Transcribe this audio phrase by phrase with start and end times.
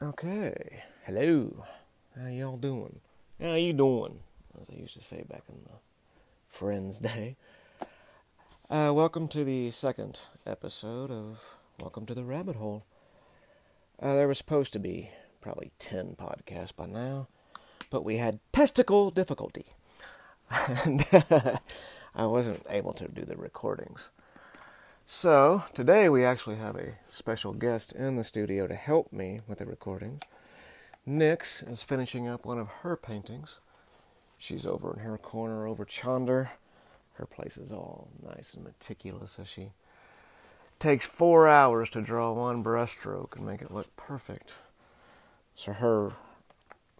[0.00, 0.82] Okay.
[1.04, 1.66] Hello.
[2.18, 3.00] How y'all doing?
[3.38, 4.20] How you doing?
[4.58, 5.78] As I used to say back in the
[6.46, 7.36] Friends Day.
[8.70, 12.86] Uh, welcome to the second episode of Welcome to the Rabbit Hole.
[14.00, 15.10] Uh, there was supposed to be
[15.42, 17.28] probably 10 podcasts by now,
[17.90, 19.66] but we had testicle difficulty.
[20.50, 21.04] And
[22.14, 24.08] I wasn't able to do the recordings.
[25.10, 29.56] So, today we actually have a special guest in the studio to help me with
[29.56, 30.20] the recordings.
[31.06, 33.58] Nix is finishing up one of her paintings.
[34.36, 36.50] She's over in her corner over Chonder.
[37.14, 39.70] Her place is all nice and meticulous as she
[40.78, 44.56] takes four hours to draw one brushstroke and make it look perfect.
[45.54, 46.12] So her,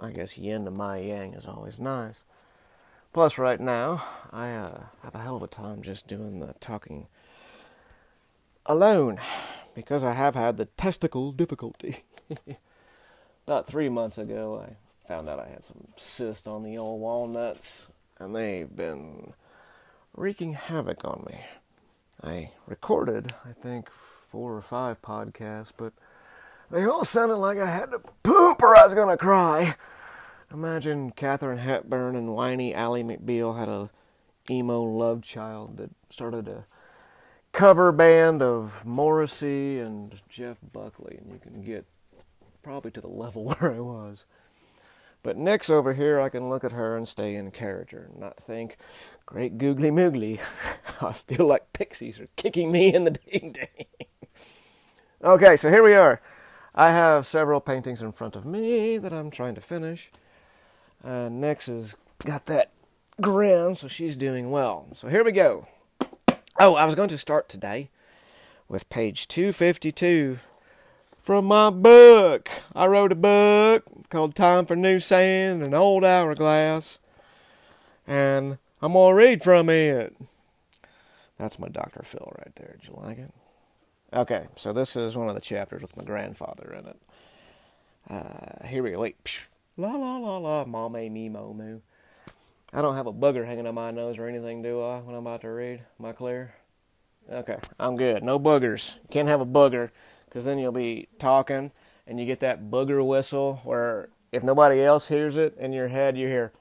[0.01, 2.25] I guess, yin to my yang is always nice.
[3.13, 7.07] Plus, right now, I uh, have a hell of a time just doing the talking
[8.69, 9.19] alone
[9.75, 12.05] because I have had the testicle difficulty.
[13.47, 14.77] About three months ago, I
[15.09, 19.33] found out I had some cyst on the old walnuts, and they've been
[20.15, 21.41] wreaking havoc on me.
[22.23, 23.89] I recorded, I think,
[24.29, 25.95] four or five podcasts, but
[26.71, 29.77] they all sounded like I had to poop or I was going to cry.
[30.53, 33.91] Imagine Katharine Hepburn and whiny Ally McBeal had a
[34.51, 36.67] emo love child that started a
[37.53, 41.87] cover band of Morrissey and Jeff Buckley, and you can get
[42.63, 44.25] probably to the level where I was.
[45.23, 48.37] But Nix over here, I can look at her and stay in character and not
[48.37, 48.77] think,
[49.27, 50.39] great googly moogly,
[51.03, 53.87] I feel like pixies are kicking me in the ding ding.
[55.23, 56.21] okay, so here we are.
[56.75, 60.13] I have several paintings in front of me that I'm trying to finish.
[61.03, 62.71] Uh, Nix has got that
[63.21, 64.87] grin, so she's doing well.
[64.95, 65.67] So here we go.
[66.61, 67.89] Oh, I was going to start today
[68.69, 70.41] with page 252
[71.23, 72.51] from my book.
[72.75, 76.99] I wrote a book called Time for New Sand and Old Hourglass,
[78.09, 80.17] and I'm going to read from it.
[81.39, 82.03] That's my Dr.
[82.03, 82.75] Phil right there.
[82.81, 83.33] Did you like it?
[84.13, 87.01] Okay, so this is one of the chapters with my grandfather in it.
[88.11, 88.99] Uh, here we go.
[89.03, 89.47] Wait.
[89.77, 90.65] La la la la.
[90.65, 91.83] Mame me mo moo.
[92.73, 95.27] I don't have a booger hanging on my nose or anything, do I, when I'm
[95.27, 95.81] about to read?
[95.99, 96.55] Am I clear?
[97.31, 98.23] Okay, I'm good.
[98.23, 98.95] No boogers.
[98.95, 99.91] You can't have a booger
[100.27, 101.73] because then you'll be talking
[102.07, 106.17] and you get that booger whistle where if nobody else hears it in your head,
[106.17, 106.53] you hear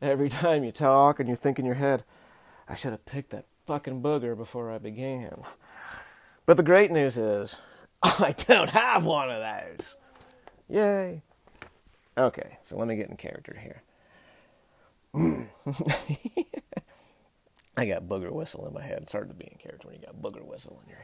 [0.00, 2.04] every time you talk and you think in your head,
[2.68, 5.42] I should have picked that fucking booger before I began.
[6.46, 7.58] But the great news is,
[8.02, 9.94] I don't have one of those.
[10.68, 11.22] Yay.
[12.16, 13.82] Okay, so let me get in character here.
[17.76, 18.98] I got booger whistle in my head.
[19.02, 20.98] It's hard to be in character when you got booger whistle in your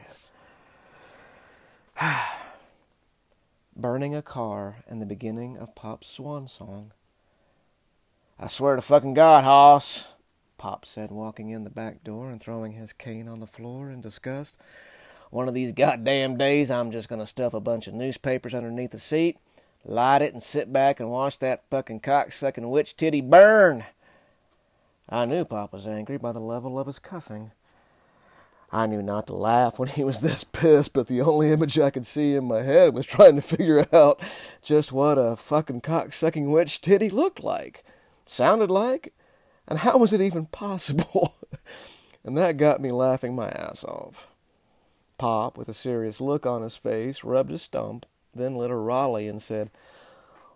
[1.95, 2.25] head.
[3.75, 6.91] Burning a car and the beginning of Pop's swan song.
[8.37, 10.09] I swear to fucking God, Hoss,
[10.57, 14.01] Pop said, walking in the back door and throwing his cane on the floor in
[14.01, 14.57] disgust.
[15.29, 18.91] One of these goddamn days, I'm just going to stuff a bunch of newspapers underneath
[18.91, 19.37] the seat,
[19.85, 23.85] light it, and sit back and watch that fucking cock-sucking witch titty burn.
[25.13, 27.51] I knew Pop was angry by the level of his cussing.
[28.71, 31.89] I knew not to laugh when he was this pissed, but the only image I
[31.89, 34.21] could see in my head was trying to figure out
[34.61, 37.83] just what a fucking cock-sucking witch titty looked like,
[38.25, 39.13] sounded like,
[39.67, 41.35] and how was it even possible?
[42.23, 44.29] and that got me laughing my ass off.
[45.17, 49.27] Pop, with a serious look on his face, rubbed his stump, then lit a Raleigh
[49.27, 49.71] and said,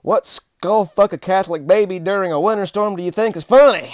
[0.01, 3.93] What skull fuck a Catholic baby during a winter storm do you think is funny?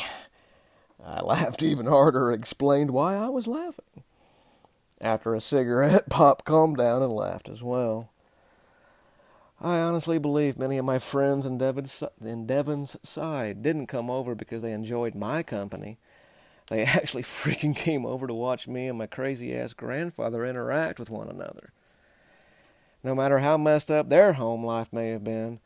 [1.03, 4.03] I laughed even harder and explained why I was laughing.
[4.99, 8.11] After a cigarette, Pop calmed down and laughed as well.
[9.59, 14.33] I honestly believe many of my friends in Devon's, in Devon's side didn't come over
[14.33, 15.97] because they enjoyed my company.
[16.69, 21.09] They actually freaking came over to watch me and my crazy ass grandfather interact with
[21.09, 21.73] one another.
[23.03, 25.59] No matter how messed up their home life may have been,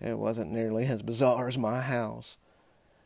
[0.00, 2.38] it wasn't nearly as bizarre as my house.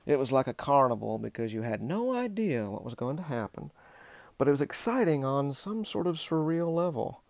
[0.07, 3.71] It was like a carnival because you had no idea what was going to happen,
[4.37, 7.23] but it was exciting on some sort of surreal level.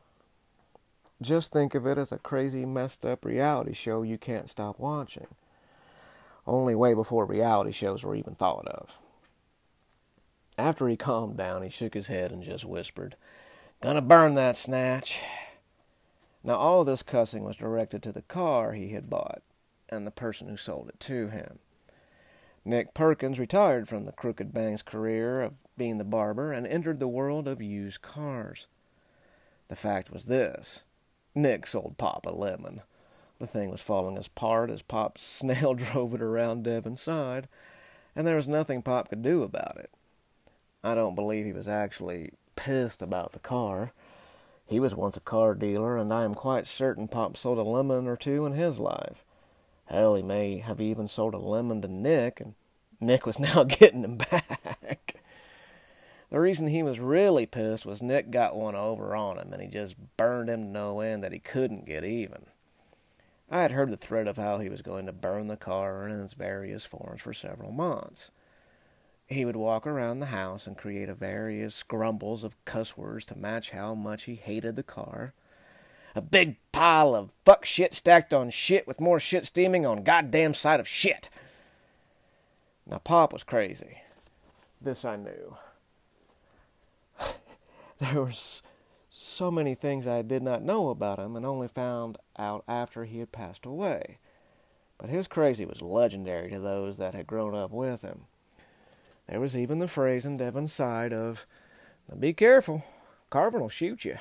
[1.20, 5.28] Just think of it as a crazy, messed up reality show you can't stop watching.
[6.46, 8.98] Only way before reality shows were even thought of.
[10.58, 13.16] After he calmed down, he shook his head and just whispered,
[13.80, 15.22] Gonna burn that snatch.
[16.44, 19.42] Now, all of this cussing was directed to the car he had bought
[19.88, 21.60] and the person who sold it to him.
[22.64, 27.08] Nick Perkins retired from the Crooked Bank's career of being the barber and entered the
[27.08, 28.68] world of used cars.
[29.68, 30.84] The fact was this
[31.34, 32.82] Nick sold Pop a lemon.
[33.40, 37.48] The thing was falling apart as Pop snail drove it around Devon's side,
[38.14, 39.90] and there was nothing Pop could do about it.
[40.84, 43.92] I don't believe he was actually pissed about the car.
[44.66, 48.06] He was once a car dealer, and I am quite certain Pop sold a lemon
[48.06, 49.24] or two in his life.
[49.92, 52.54] Hell, he may have even sold a lemon to Nick, and
[52.98, 55.16] Nick was now getting him back.
[56.30, 59.68] the reason he was really pissed was Nick got one over on him, and he
[59.68, 62.46] just burned him to no end that he couldn't get even.
[63.50, 66.18] I had heard the threat of how he was going to burn the car in
[66.22, 68.30] its various forms for several months.
[69.26, 73.72] He would walk around the house and create various grumbles of cuss words to match
[73.72, 75.34] how much he hated the car.
[76.14, 80.54] A big pile of fuck shit stacked on shit with more shit steaming on goddamn
[80.54, 81.30] side of shit.
[82.86, 83.98] Now, Pop was crazy.
[84.80, 85.56] This I knew.
[87.98, 88.32] there were
[89.10, 93.20] so many things I did not know about him and only found out after he
[93.20, 94.18] had passed away.
[94.98, 98.26] But his crazy was legendary to those that had grown up with him.
[99.28, 101.46] There was even the phrase in Devon's side of,
[102.18, 102.84] Be careful,
[103.30, 104.18] Carvin will shoot you.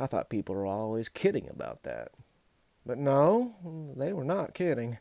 [0.00, 2.12] I thought people were always kidding about that.
[2.86, 3.54] But no,
[3.96, 4.98] they were not kidding.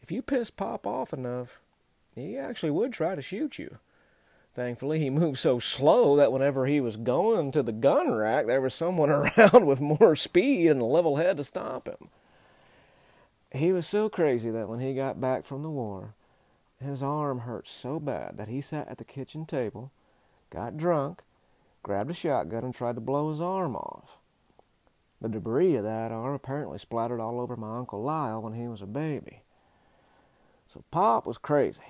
[0.00, 1.60] If you pissed Pop off enough,
[2.14, 3.78] he actually would try to shoot you.
[4.54, 8.60] Thankfully, he moved so slow that whenever he was going to the gun rack, there
[8.62, 12.08] was someone around with more speed and a level head to stop him.
[13.50, 16.14] He was so crazy that when he got back from the war,
[16.82, 19.92] his arm hurt so bad that he sat at the kitchen table,
[20.48, 21.22] got drunk,
[21.82, 24.16] grabbed a shotgun, and tried to blow his arm off.
[25.22, 28.82] The debris of that arm apparently splattered all over my Uncle Lyle when he was
[28.82, 29.42] a baby.
[30.66, 31.80] So Pop was crazy.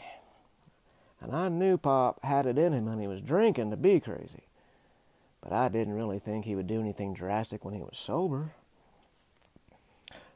[1.18, 4.42] And I knew Pop had it in him when he was drinking to be crazy.
[5.40, 8.52] But I didn't really think he would do anything drastic when he was sober.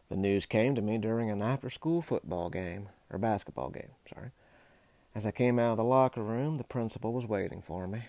[0.09, 4.31] The news came to me during an after school football game, or basketball game, sorry.
[5.15, 8.05] As I came out of the locker room, the principal was waiting for me.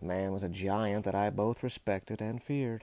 [0.00, 2.82] The man was a giant that I both respected and feared.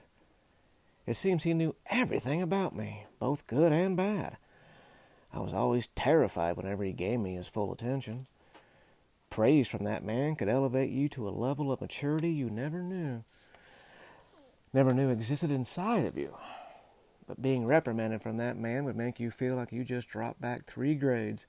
[1.06, 4.36] It seems he knew everything about me, both good and bad.
[5.32, 8.26] I was always terrified whenever he gave me his full attention.
[9.30, 13.24] Praise from that man could elevate you to a level of maturity you never knew,
[14.72, 16.36] never knew existed inside of you.
[17.26, 20.66] But being reprimanded from that man would make you feel like you just dropped back
[20.66, 21.46] three grades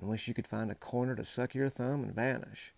[0.00, 2.72] and wish you could find a corner to suck your thumb and vanish.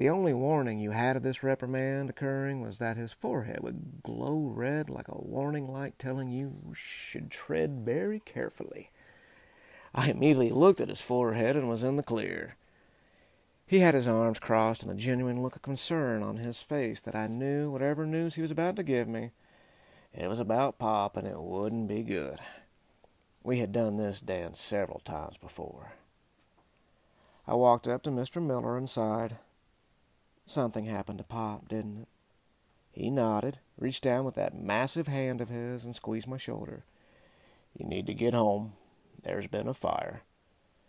[0.00, 4.38] The only warning you had of this reprimand occurring was that his forehead would glow
[4.38, 8.92] red like a warning light telling you should tread very carefully.
[9.94, 12.56] I immediately looked at his forehead and was in the clear.
[13.66, 17.14] He had his arms crossed and a genuine look of concern on his face that
[17.14, 19.32] I knew whatever news he was about to give me,
[20.14, 22.38] it was about Pop and it wouldn't be good.
[23.42, 25.92] We had done this dance several times before.
[27.46, 28.42] I walked up to Mr.
[28.42, 29.36] Miller and sighed.
[30.50, 32.08] Something happened to Pop, didn't it?
[32.90, 36.84] He nodded, reached down with that massive hand of his, and squeezed my shoulder.
[37.78, 38.72] You need to get home.
[39.22, 40.22] There's been a fire.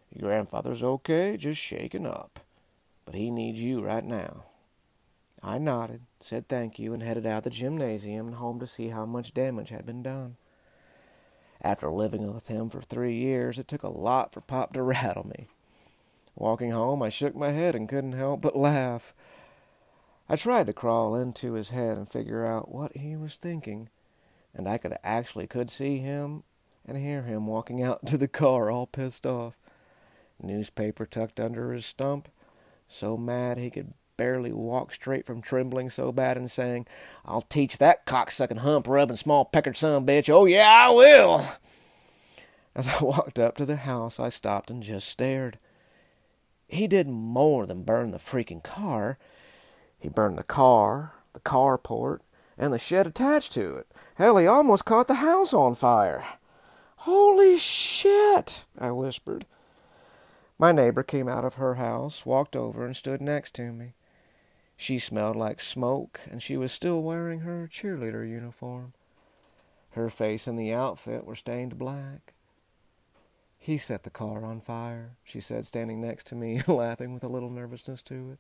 [0.10, 2.40] Your grandfather's okay, just shaken up
[3.12, 4.46] but he needs you right now.
[5.44, 8.88] I nodded, said thank you, and headed out of the gymnasium and home to see
[8.88, 10.38] how much damage had been done.
[11.62, 15.28] After living with him for three years, it took a lot for Pop to rattle
[15.28, 15.48] me.
[16.36, 19.14] Walking home, I shook my head and couldn't help but laugh.
[20.30, 23.90] I tried to crawl into his head and figure out what he was thinking,
[24.54, 26.44] and I could actually could see him
[26.86, 29.58] and hear him walking out to the car all pissed off.
[30.42, 32.30] Newspaper tucked under his stump,
[32.88, 36.86] so mad he could barely walk straight from trembling so bad and saying,
[37.26, 40.30] I'll teach that cocksucking hump rubbing small peckered son bitch.
[40.30, 41.46] Oh, yeah, I will.
[42.76, 45.58] As I walked up to the house, I stopped and just stared.
[46.68, 49.18] He did more than burn the freaking car.
[50.02, 52.20] He burned the car, the carport,
[52.58, 53.88] and the shed attached to it.
[54.16, 56.26] Hell, he almost caught the house on fire.
[56.98, 59.46] Holy shit, I whispered.
[60.58, 63.94] My neighbor came out of her house, walked over, and stood next to me.
[64.76, 68.94] She smelled like smoke, and she was still wearing her cheerleader uniform.
[69.92, 72.34] Her face and the outfit were stained black.
[73.60, 77.28] He set the car on fire, she said, standing next to me, laughing with a
[77.28, 78.40] little nervousness to it.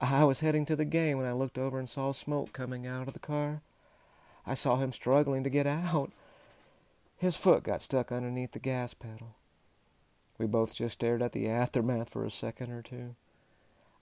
[0.00, 3.08] I was heading to the game when I looked over and saw smoke coming out
[3.08, 3.62] of the car.
[4.46, 6.12] I saw him struggling to get out.
[7.16, 9.34] His foot got stuck underneath the gas pedal.
[10.38, 13.14] We both just stared at the aftermath for a second or two.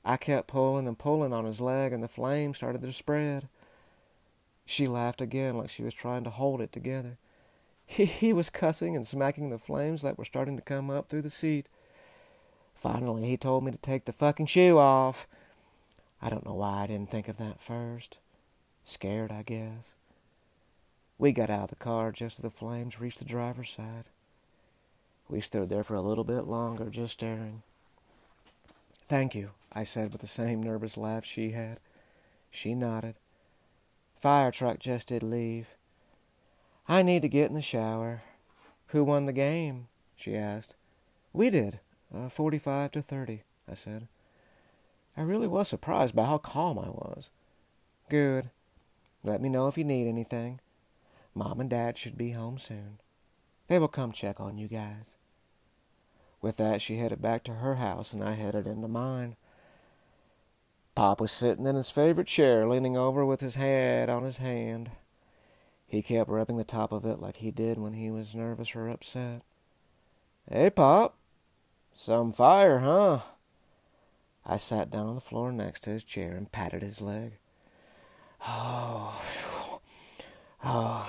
[0.04, 3.48] I kept pulling and pulling on his leg, and the flame started to spread.
[4.66, 7.18] She laughed again like she was trying to hold it together.
[7.86, 11.22] He, he was cussing and smacking the flames that were starting to come up through
[11.22, 11.68] the seat.
[12.74, 15.28] Finally, he told me to take the fucking shoe off.
[16.24, 18.16] I don't know why I didn't think of that first.
[18.82, 19.92] Scared, I guess.
[21.18, 24.04] We got out of the car just as the flames reached the driver's side.
[25.28, 27.62] We stood there for a little bit longer, just staring.
[29.06, 31.78] Thank you, I said with the same nervous laugh she had.
[32.50, 33.16] She nodded.
[34.18, 35.68] Fire truck just did leave.
[36.88, 38.22] I need to get in the shower.
[38.88, 39.88] Who won the game?
[40.16, 40.74] she asked.
[41.34, 41.80] We did,
[42.14, 44.08] uh, 45 to 30, I said.
[45.16, 47.30] I really was surprised by how calm I was.
[48.08, 48.50] Good.
[49.22, 50.60] Let me know if you need anything.
[51.34, 52.98] Mom and Dad should be home soon.
[53.68, 55.16] They will come check on you guys.
[56.40, 59.36] With that, she headed back to her house, and I headed into mine.
[60.94, 64.90] Pop was sitting in his favorite chair, leaning over with his head on his hand.
[65.86, 68.88] He kept rubbing the top of it like he did when he was nervous or
[68.88, 69.42] upset.
[70.50, 71.16] Hey, Pop.
[71.94, 73.20] Some fire, huh?
[74.46, 77.38] I sat down on the floor next to his chair and patted his leg.
[78.46, 79.22] Oh,
[80.62, 81.08] oh,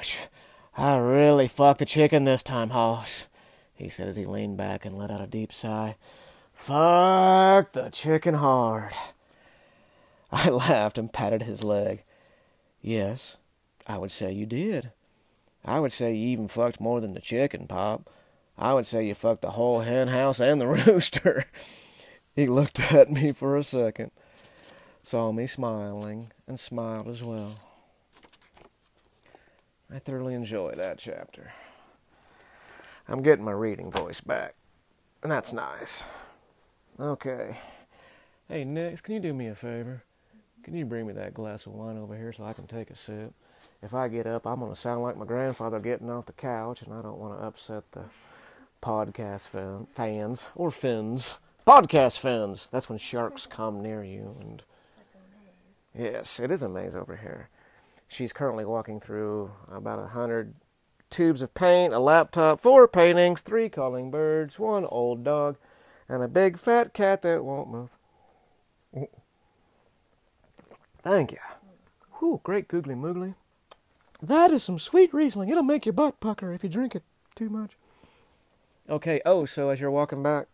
[0.78, 3.28] I really fucked the chicken this time, Hoss,
[3.74, 5.98] he said as he leaned back and let out a deep sigh.
[6.54, 8.94] Fuck the chicken hard.
[10.32, 12.04] I laughed and patted his leg.
[12.82, 13.38] Yes,
[13.86, 14.92] I would say you did.
[15.66, 18.10] I would say you even fucked more than the chicken, Pop.
[18.58, 21.46] I would say you fucked the whole hen house and the rooster.
[22.36, 24.12] He looked at me for a second,
[25.02, 27.60] saw me smiling, and smiled as well.
[29.94, 31.54] I thoroughly enjoy that chapter.
[33.08, 34.56] I'm getting my reading voice back,
[35.22, 36.06] and that's nice.
[37.00, 37.58] Okay.
[38.50, 40.04] Hey, Nix, can you do me a favor?
[40.64, 42.96] Can you bring me that glass of wine over here so I can take a
[42.96, 43.34] sip?
[43.86, 46.82] if I get up, I'm going to sound like my grandfather getting off the couch,
[46.82, 48.06] and I don't want to upset the
[48.82, 49.50] podcast
[49.94, 51.38] fans or fins.
[51.66, 52.70] Podcast fans.
[52.72, 54.38] That's when sharks come near you.
[54.40, 54.64] And
[55.98, 57.50] yes, it is a maze over here.
[58.08, 60.54] She's currently walking through about a hundred
[61.10, 65.58] tubes of paint, a laptop, four paintings, three calling birds, one old dog,
[66.08, 67.98] and a big fat cat that won't move.
[71.02, 71.40] Thank you.
[72.20, 73.36] Whew, great googly moogly.
[74.22, 75.50] That is some sweet Riesling.
[75.50, 77.04] It'll make your butt pucker if you drink it
[77.34, 77.78] too much.
[78.88, 80.48] Okay, oh, so as you're walking back,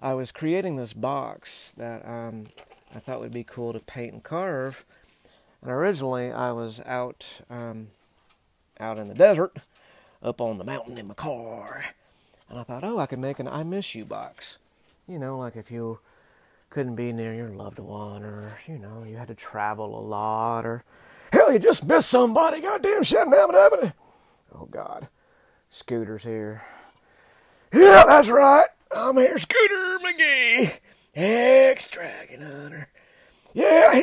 [0.00, 2.46] I was creating this box that um,
[2.94, 4.84] I thought would be cool to paint and carve.
[5.62, 7.88] And originally, I was out um,
[8.78, 9.56] out in the desert,
[10.22, 11.84] up on the mountain in my car,
[12.48, 14.58] and I thought, oh, I could make an "I miss you" box.
[15.08, 15.98] You know, like if you
[16.70, 20.64] couldn't be near your loved one, or you know, you had to travel a lot,
[20.64, 20.84] or
[21.32, 22.60] Hell, you just missed somebody.
[22.60, 23.26] Goddamn shit.
[23.28, 25.08] Oh, God.
[25.68, 26.62] Scooter's here.
[27.72, 28.66] Yeah, that's right.
[28.94, 30.78] I'm here, Scooter McGee,
[31.14, 32.88] ex-dragon hunter.
[33.52, 34.00] Yeah,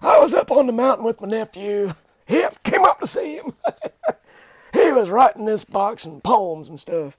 [0.00, 1.94] I was up on the mountain with my nephew.
[2.28, 3.52] Yep, came up to see him.
[4.72, 7.18] he was writing this box and poems and stuff.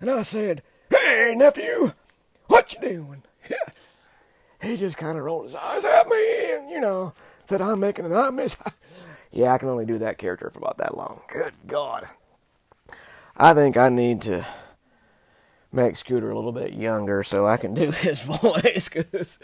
[0.00, 1.92] And I said, Hey, nephew,
[2.46, 3.22] what you doing?
[4.62, 7.14] He just kind of rolled his eyes at me and, you know,
[7.46, 8.56] said I'm making an I miss.
[9.32, 11.22] yeah, I can only do that character for about that long.
[11.32, 12.06] Good God.
[13.36, 14.46] I think I need to
[15.72, 19.38] make Scooter a little bit younger so I can do his voice because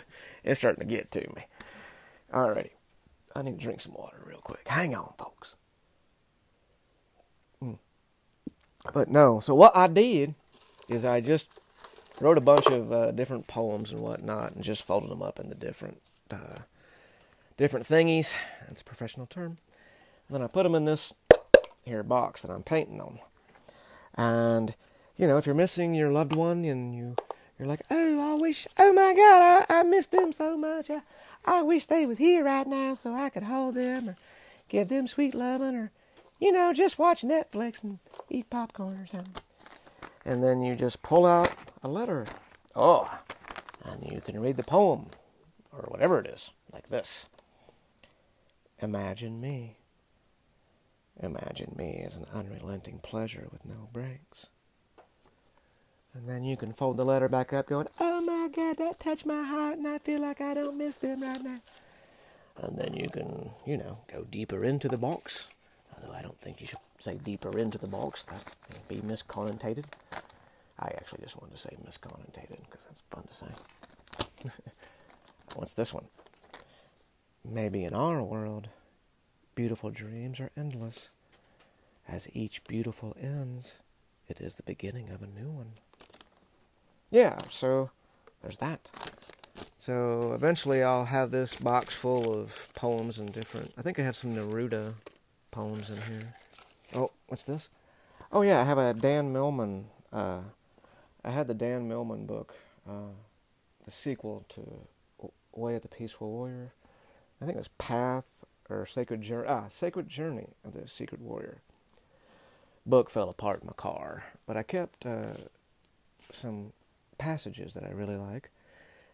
[0.44, 1.46] it's starting to get to me.
[2.32, 2.70] Alrighty.
[3.34, 4.66] I need to drink some water real quick.
[4.66, 5.56] Hang on, folks.
[7.62, 7.78] Mm.
[8.94, 10.34] But no, so what I did
[10.88, 11.48] is I just
[12.20, 15.54] wrote a bunch of uh, different poems and whatnot and just folded them up into
[15.54, 16.60] different uh,
[17.56, 18.34] different thingies.
[18.66, 19.58] That's a professional term.
[20.28, 21.12] And then I put them in this
[21.84, 23.18] here box that I'm painting on.
[24.14, 24.74] And
[25.16, 27.16] you know, if you're missing your loved one and you
[27.58, 30.90] you're like, oh, I wish, oh my God, I, I miss them so much.
[30.90, 31.00] I,
[31.44, 34.16] I wish they was here right now so I could hold them or
[34.68, 35.90] give them sweet loving or,
[36.38, 39.42] you know, just watch Netflix and eat popcorn or something.
[40.24, 42.26] And then you just pull out a letter.
[42.74, 43.10] Oh,
[43.84, 45.06] and you can read the poem
[45.72, 47.26] or whatever it is, like this.
[48.82, 49.78] Imagine me.
[51.22, 54.48] Imagine me as an unrelenting pleasure with no breaks.
[56.16, 59.26] And then you can fold the letter back up, going, Oh my God, that touched
[59.26, 61.60] my heart, and I feel like I don't miss them right now.
[62.56, 65.50] And then you can, you know, go deeper into the box.
[65.94, 68.42] Although I don't think you should say deeper into the box, that
[68.72, 69.84] would be misconnotated.
[70.78, 74.50] I actually just wanted to say misconnotated because that's fun to say.
[75.54, 76.06] What's this one?
[77.44, 78.68] Maybe in our world,
[79.54, 81.10] beautiful dreams are endless.
[82.08, 83.80] As each beautiful ends,
[84.28, 85.72] it is the beginning of a new one.
[87.10, 87.90] Yeah, so
[88.42, 88.90] there's that.
[89.78, 93.72] So eventually I'll have this box full of poems and different.
[93.78, 94.94] I think I have some Neruda
[95.50, 96.34] poems in here.
[96.94, 97.68] Oh, what's this?
[98.32, 99.86] Oh yeah, I have a Dan Millman.
[100.12, 100.40] Uh,
[101.24, 102.54] I had the Dan Millman book,
[102.88, 103.12] uh,
[103.84, 104.60] the sequel to
[105.52, 106.72] Way of the Peaceful Warrior.
[107.40, 109.48] I think it was Path or Sacred Journey.
[109.48, 111.62] Ah, Sacred Journey of the Secret Warrior.
[112.84, 115.34] Book fell apart in my car, but I kept uh,
[116.30, 116.72] some
[117.18, 118.50] passages that I really like.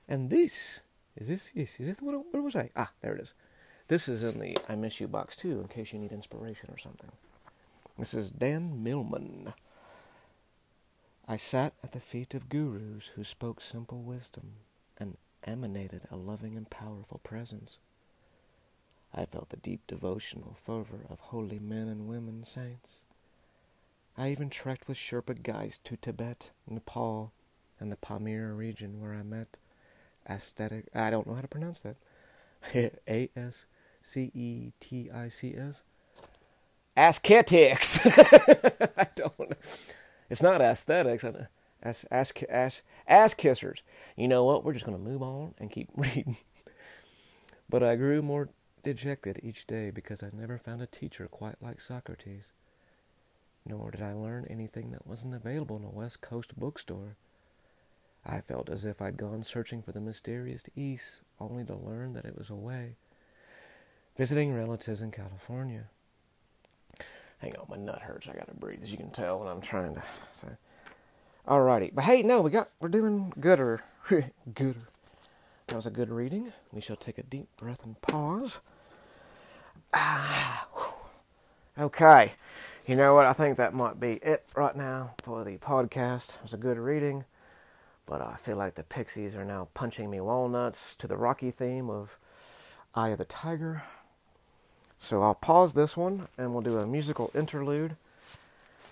[0.08, 0.80] And this
[1.16, 2.70] is this is, is this what, what was I?
[2.76, 3.34] Ah, there it is.
[3.88, 6.78] This is in the I Miss You box too, in case you need inspiration or
[6.78, 7.12] something.
[7.98, 9.52] This is Dan Millman.
[11.28, 14.54] I sat at the feet of gurus who spoke simple wisdom
[14.98, 17.78] and emanated a loving and powerful presence.
[19.14, 23.02] I felt the deep devotional fervor of holy men and women saints.
[24.16, 27.32] I even trekked with Sherpa guides to Tibet, Nepal,
[27.82, 29.58] and the Pamir region where I met
[30.28, 30.86] aesthetic.
[30.94, 31.96] I don't know how to pronounce that.
[33.08, 33.66] A S
[34.00, 35.82] C E T I C S.
[36.96, 38.00] Ascetics.
[38.06, 39.52] I don't.
[40.30, 41.24] It's not aesthetics.
[41.82, 43.82] Ass, ass, ass, ass kissers.
[44.16, 44.64] You know what?
[44.64, 46.36] We're just going to move on and keep reading.
[47.68, 48.50] but I grew more
[48.82, 52.52] dejected each day because I never found a teacher quite like Socrates.
[53.66, 57.16] Nor did I learn anything that wasn't available in a West Coast bookstore.
[58.24, 62.24] I felt as if I'd gone searching for the mysterious East, only to learn that
[62.24, 62.96] it was away,
[64.16, 65.84] visiting relatives in California.
[67.38, 68.28] Hang on, my nut hurts.
[68.28, 70.48] I gotta breathe, as you can tell when I'm trying to say.
[71.48, 73.82] Alrighty, but hey, no, we got we're doing gooder,
[74.54, 74.86] gooder.
[75.66, 76.52] That was a good reading.
[76.72, 78.60] We shall take a deep breath and pause.
[79.92, 80.66] Ah,
[81.76, 82.32] okay.
[82.86, 83.26] You know what?
[83.26, 86.36] I think that might be it right now for the podcast.
[86.36, 87.24] It was a good reading.
[88.06, 91.88] But I feel like the Pixies are now punching me walnuts to the Rocky theme
[91.88, 92.18] of
[92.94, 93.84] Eye of the Tiger.
[94.98, 97.96] So I'll pause this one and we'll do a musical interlude.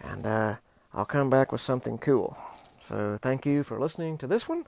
[0.02, 0.56] And uh,
[0.94, 2.36] I'll come back with something cool.
[2.78, 4.66] So thank you for listening to this one.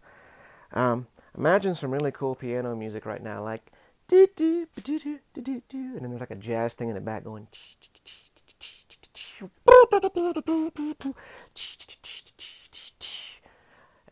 [0.72, 3.72] Um, imagine some really cool piano music right now, like
[4.08, 6.94] do do do do do do do, and then there's like a jazz thing in
[6.94, 7.48] the back going.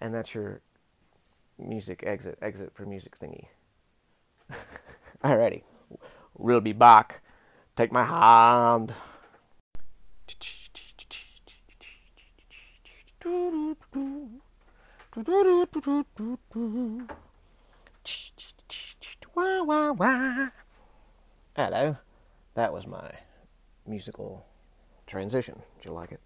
[0.01, 0.63] And that's your
[1.59, 3.47] music exit exit for music thingy.
[5.25, 5.63] Alrighty,
[6.37, 7.23] we'll be back.
[7.77, 8.93] Take my hand.
[21.57, 21.97] Hello,
[22.55, 23.11] that was my
[23.87, 24.47] musical
[25.07, 25.63] transition.
[25.77, 26.21] Did you like it?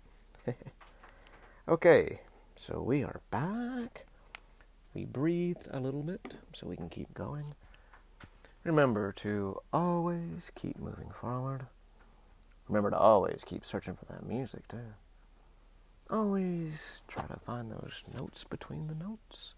[1.68, 2.20] okay.
[2.66, 4.06] So we are back.
[4.94, 7.44] We breathed a little bit so we can keep going.
[8.64, 11.66] Remember to always keep moving forward.
[12.66, 14.94] Remember to always keep searching for that music, too.
[16.08, 19.52] Always try to find those notes between the notes.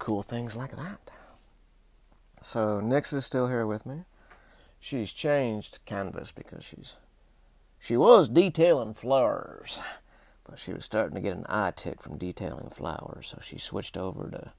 [0.00, 1.12] Cool things like that.
[2.42, 4.06] So, Nix is still here with me.
[4.80, 6.94] She's changed canvas because she's.
[7.78, 9.84] She was detailing flowers.
[10.48, 13.96] But she was starting to get an eye tick from detailing flowers, so she switched
[13.96, 14.52] over to.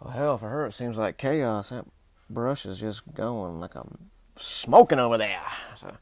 [0.00, 1.70] Well, hell, for her, it seems like chaos.
[1.70, 1.86] That
[2.28, 5.42] brush is just going like I'm smoking over there.
[5.76, 5.96] So,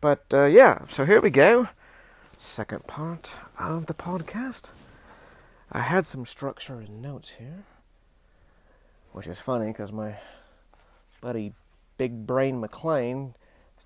[0.00, 1.68] but uh, yeah, so here we go.
[2.22, 4.70] Second part of the podcast.
[5.70, 7.64] I had some structure and notes here,
[9.12, 10.16] which is funny because my
[11.20, 11.52] buddy
[11.98, 13.34] Big Brain McLean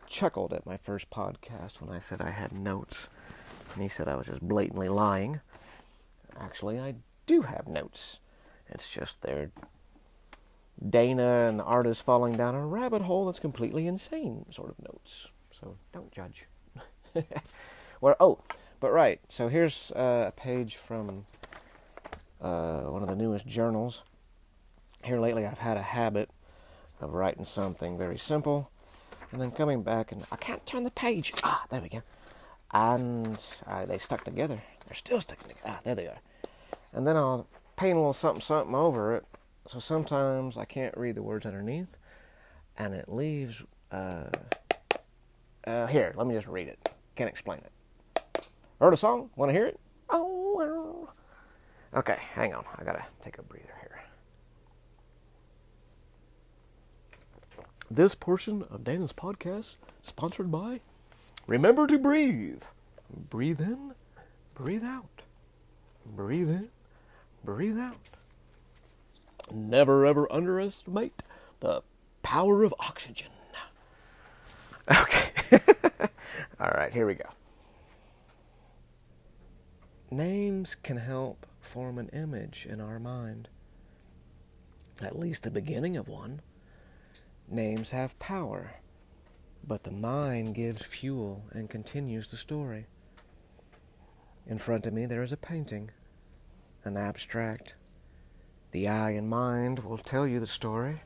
[0.07, 3.09] chuckled at my first podcast when I said I had notes.
[3.75, 5.41] And he said I was just blatantly lying.
[6.39, 6.95] Actually, I
[7.27, 8.21] do have notes.
[8.69, 9.51] It's just they're
[10.89, 15.29] Dana and the artist falling down a rabbit hole that's completely insane sort of notes.
[15.53, 16.47] So don't judge.
[18.01, 18.41] Where oh,
[18.81, 19.21] but right.
[19.29, 21.27] So here's uh, a page from
[22.41, 24.03] uh, one of the newest journals.
[25.05, 26.31] Here lately, I've had a habit
[27.01, 28.71] of writing something very simple
[29.33, 31.33] and then coming back and I can't turn the page.
[31.43, 32.03] Ah, there we go
[32.73, 34.63] and uh, they stuck together.
[34.87, 35.67] They're still sticking together.
[35.67, 36.19] Ah, there they are.
[36.93, 39.25] And then I'll paint a little something something over it.
[39.67, 41.97] So sometimes I can't read the words underneath,
[42.77, 43.65] and it leaves.
[43.91, 44.31] Uh,
[45.65, 46.91] uh, here, let me just read it.
[47.15, 48.47] Can't explain it.
[48.81, 49.31] Heard a song?
[49.37, 49.79] Want to hear it?
[50.11, 51.09] Oh,
[51.95, 52.19] okay.
[52.35, 52.65] Hang on.
[52.77, 54.03] I gotta take a breather here.
[57.91, 60.81] This portion of Dana's podcast sponsored by
[61.47, 62.63] Remember to breathe.
[63.31, 63.93] Breathe in,
[64.55, 65.23] breathe out.
[66.07, 66.69] Breathe in,
[67.45, 67.97] breathe out.
[69.51, 71.23] Never ever underestimate
[71.61, 71.83] the
[72.23, 73.29] power of oxygen.
[74.91, 75.31] Okay.
[76.61, 77.29] All right, here we go.
[80.11, 83.49] Names can help form an image in our mind,
[85.03, 86.41] at least the beginning of one.
[87.49, 88.75] Names have power,
[89.67, 92.87] but the mind gives fuel and continues the story.
[94.47, 95.91] In front of me, there is a painting,
[96.85, 97.75] an abstract.
[98.73, 101.03] The eye and mind will tell you the story,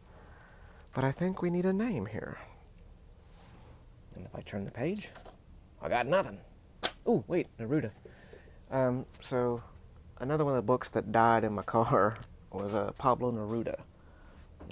[0.94, 2.38] but I think we need a name here.
[4.14, 5.10] And if I turn the page,
[5.82, 6.38] I got nothing.
[7.04, 7.90] Oh, wait, Neruda.
[8.70, 9.62] Um, so,
[10.18, 12.18] another one of the books that died in my car
[12.50, 13.80] was uh, Pablo Neruda.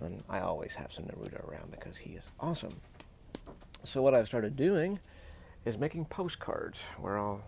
[0.03, 2.81] And I always have some Neruda around because he is awesome.
[3.85, 4.99] So, what I've started doing
[5.67, 7.43] is making postcards where I'll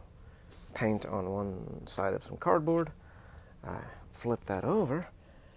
[0.74, 2.90] paint on one side of some cardboard,
[3.64, 3.78] I
[4.12, 5.08] flip that over,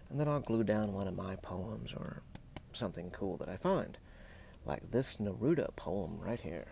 [0.09, 2.21] and then I'll glue down one of my poems or
[2.71, 3.97] something cool that I find
[4.65, 6.67] like this Neruda poem right here.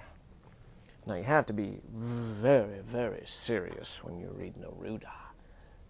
[1.05, 5.11] Now, you have to be very, very serious when you read Neruda,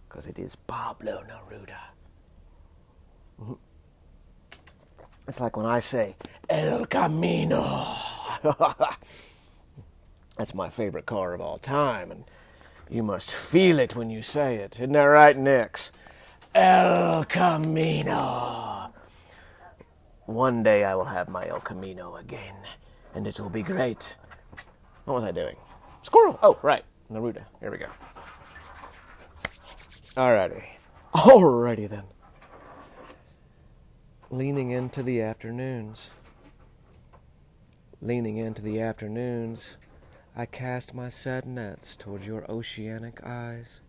[0.08, 1.78] because it is Pablo Neruda.
[5.28, 6.16] It's like when I say,
[6.48, 7.84] El Camino.
[10.38, 12.24] That's my favorite car of all time, and
[12.88, 14.76] you must feel it when you say it.
[14.76, 15.92] Isn't that right, Nix?
[16.54, 18.94] El Camino.
[20.24, 22.56] One day I will have my El Camino again,
[23.14, 24.16] and it will be great.
[25.04, 25.56] What was I doing?
[26.04, 26.38] Squirrel!
[26.42, 26.84] Oh, right.
[27.12, 27.44] Neruda.
[27.60, 27.88] Here we go.
[30.16, 30.64] Alrighty.
[31.12, 32.04] Alrighty then.
[34.30, 36.10] Leaning into the afternoons.
[38.02, 39.78] Leaning into the afternoons,
[40.36, 43.80] I cast my sad nets toward your oceanic eyes.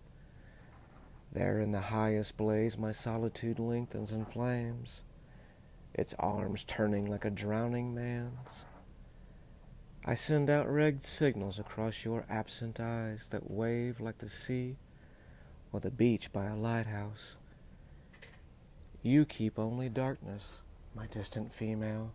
[1.34, 5.04] There in the highest blaze, my solitude lengthens and flames
[5.94, 8.66] its arms turning like a drowning man's.
[10.06, 14.78] I send out red signals across your absent eyes that wave like the sea
[15.74, 17.36] or the beach by a lighthouse.
[19.02, 20.60] You keep only darkness,
[20.94, 22.12] my distant female.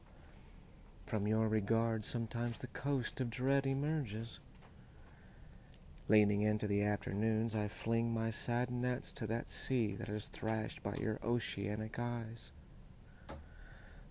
[1.07, 4.39] From your regard, sometimes the coast of dread emerges.
[6.09, 10.83] Leaning into the afternoons, I fling my sad nets to that sea that is thrashed
[10.83, 12.53] by your oceanic eyes.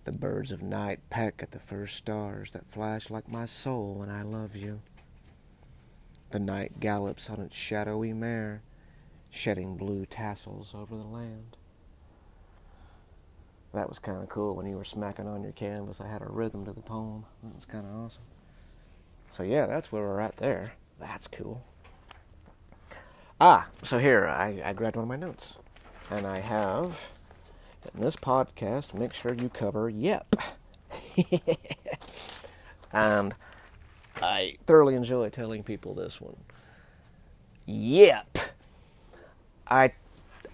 [0.02, 4.10] The birds of night peck at the first stars that flash like my soul when
[4.10, 4.80] I love you.
[6.30, 8.62] The night gallops on its shadowy mare,
[9.30, 11.56] shedding blue tassels over the land.
[13.74, 16.00] That was kind of cool when you were smacking on your canvas.
[16.00, 17.24] I had a rhythm to the poem.
[17.42, 18.22] That was kind of awesome.
[19.30, 20.74] So, yeah, that's where we're at there.
[21.00, 21.64] That's cool.
[23.40, 25.56] Ah, so here, I, I grabbed one of my notes.
[26.10, 27.10] And I have
[27.92, 30.34] in this podcast, make sure you cover yep.
[32.92, 33.34] and
[34.22, 36.36] I thoroughly enjoy telling people this one.
[37.66, 38.38] Yep.
[39.66, 39.92] I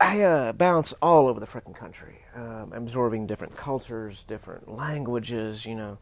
[0.00, 5.66] I uh, bounce all over the freaking country, um, absorbing different cultures, different languages.
[5.66, 5.98] You know,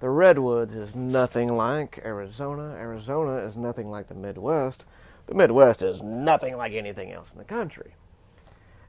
[0.00, 2.74] the redwoods is nothing like Arizona.
[2.78, 4.86] Arizona is nothing like the Midwest.
[5.26, 7.94] The Midwest is nothing like anything else in the country.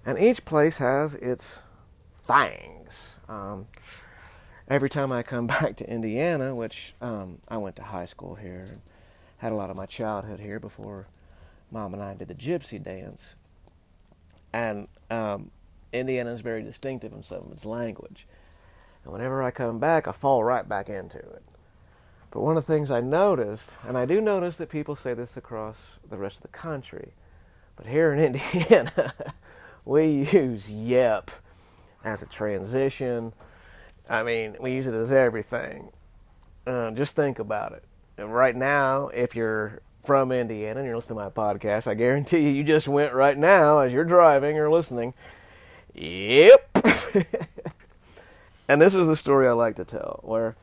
[0.05, 1.63] And each place has its
[2.17, 3.15] things.
[3.27, 3.67] Um,
[4.69, 8.79] every time I come back to Indiana, which um, I went to high school here,
[9.39, 11.07] had a lot of my childhood here before
[11.69, 13.35] mom and I did the gypsy dance.
[14.53, 15.51] And um,
[15.93, 18.27] Indiana is very distinctive in some of its language.
[19.03, 21.43] And whenever I come back, I fall right back into it.
[22.31, 25.37] But one of the things I noticed, and I do notice that people say this
[25.37, 27.13] across the rest of the country,
[27.75, 29.13] but here in Indiana,
[29.85, 31.31] we use yep
[32.03, 33.33] as a transition.
[34.09, 35.91] I mean, we use it as everything.
[36.65, 37.83] Uh, just think about it.
[38.17, 42.39] And right now, if you're from Indiana and you're listening to my podcast, I guarantee
[42.39, 45.13] you, you just went right now as you're driving or listening.
[45.95, 46.69] Yep.
[48.69, 50.55] and this is the story I like to tell, where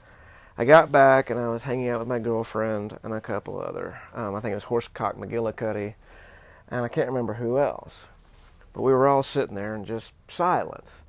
[0.57, 4.01] I got back and I was hanging out with my girlfriend and a couple other.
[4.15, 5.93] Um, I think it was Horsecock McGillicuddy,
[6.69, 8.07] and I can't remember who else.
[8.73, 11.03] But we were all sitting there in just silence.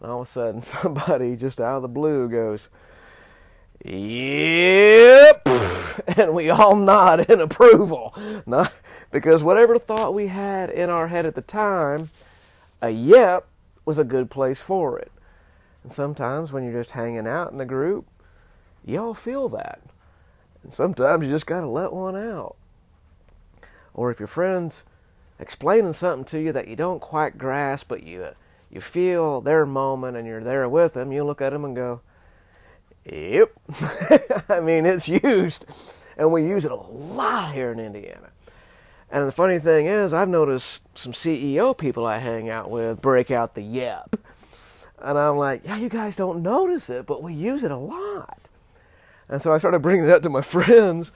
[0.00, 2.68] And all of a sudden, somebody just out of the blue goes,
[3.84, 5.42] Yep.
[6.16, 8.14] and we all nod in approval.
[8.46, 8.72] Not,
[9.10, 12.10] because whatever thought we had in our head at the time,
[12.82, 13.46] a yep
[13.84, 15.12] was a good place for it.
[15.82, 18.06] And sometimes when you're just hanging out in a group,
[18.84, 19.80] y'all feel that.
[20.62, 22.56] And sometimes you just got to let one out.
[23.94, 24.84] Or if your friends
[25.38, 28.26] explaining something to you that you don't quite grasp, but you
[28.70, 32.00] you feel their moment and you're there with them, you look at them and go,
[33.10, 33.52] "Yep."
[34.48, 35.66] I mean, it's used,
[36.16, 38.30] and we use it a lot here in Indiana.
[39.10, 43.30] And the funny thing is, I've noticed some CEO people I hang out with break
[43.30, 44.16] out the yep.
[44.98, 48.48] And I'm like, yeah, you guys don't notice it, but we use it a lot.
[49.28, 51.12] And so I started bringing that to my friends.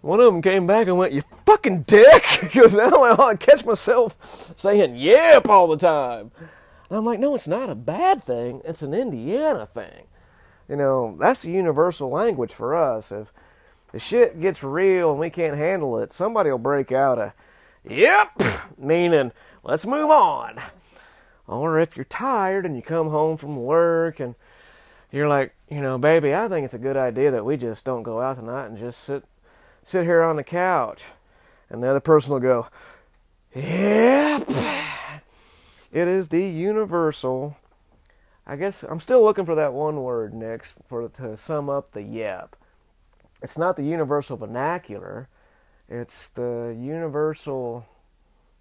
[0.00, 2.24] One of them came back and went, you fucking dick.
[2.40, 6.30] Because now I catch myself saying yep all the time.
[6.88, 8.62] And I'm like, no, it's not a bad thing.
[8.64, 10.06] It's an Indiana thing.
[10.68, 13.12] You know, that's the universal language for us.
[13.12, 13.32] If
[13.92, 17.34] the shit gets real and we can't handle it, somebody will break out a
[17.88, 18.32] yep,
[18.78, 20.60] meaning let's move on.
[21.46, 24.34] Or if you're tired and you come home from work and
[25.12, 28.02] you're like, you know, baby, I think it's a good idea that we just don't
[28.02, 29.24] go out tonight and just sit
[29.82, 31.04] sit here on the couch.
[31.70, 32.66] And the other person will go,
[33.54, 34.50] Yep.
[35.92, 37.56] It is the universal.
[38.46, 42.02] I guess I'm still looking for that one word next for to sum up the
[42.02, 42.56] yep
[43.42, 45.28] it's not the universal vernacular,
[45.88, 47.86] it's the universal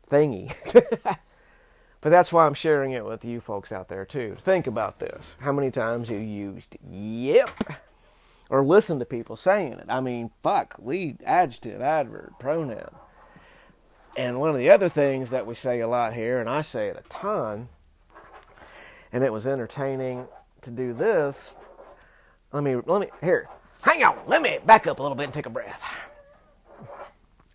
[0.09, 0.53] thingy.
[2.01, 4.35] but that's why I'm sharing it with you folks out there too.
[4.39, 5.35] Think about this.
[5.39, 7.49] How many times you used yep
[8.49, 9.85] or listen to people saying it?
[9.89, 12.95] I mean, fuck, we adjective, adverb, pronoun.
[14.17, 16.87] And one of the other things that we say a lot here, and I say
[16.87, 17.69] it a ton,
[19.15, 20.27] and it was entertaining
[20.59, 21.55] to do this.
[22.51, 23.47] Let me let me here.
[23.81, 26.01] Hang on, let me back up a little bit and take a breath.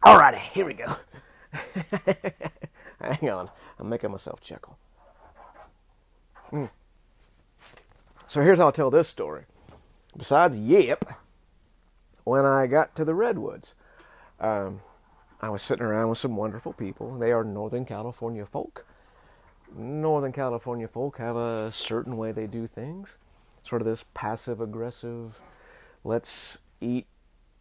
[0.02, 0.96] Alrighty, here we go.
[3.00, 4.78] Hang on, I'm making myself chuckle.
[6.50, 6.70] Mm.
[8.26, 9.44] So here's how I'll tell this story.
[10.16, 11.04] Besides yep,
[12.24, 13.74] when I got to the Redwoods,
[14.40, 14.80] um,
[15.42, 17.18] I was sitting around with some wonderful people.
[17.18, 18.86] They are Northern California folk.
[19.76, 23.16] Northern California folk have a certain way they do things,
[23.62, 25.38] sort of this passive aggressive
[26.04, 27.06] let's eat,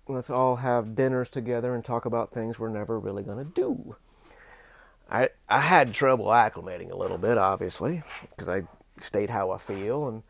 [0.08, 3.96] let's all have dinners together and talk about things we're never really going to do.
[5.12, 8.64] I I had trouble acclimating a little bit, obviously, because I
[9.00, 10.24] state how I feel, and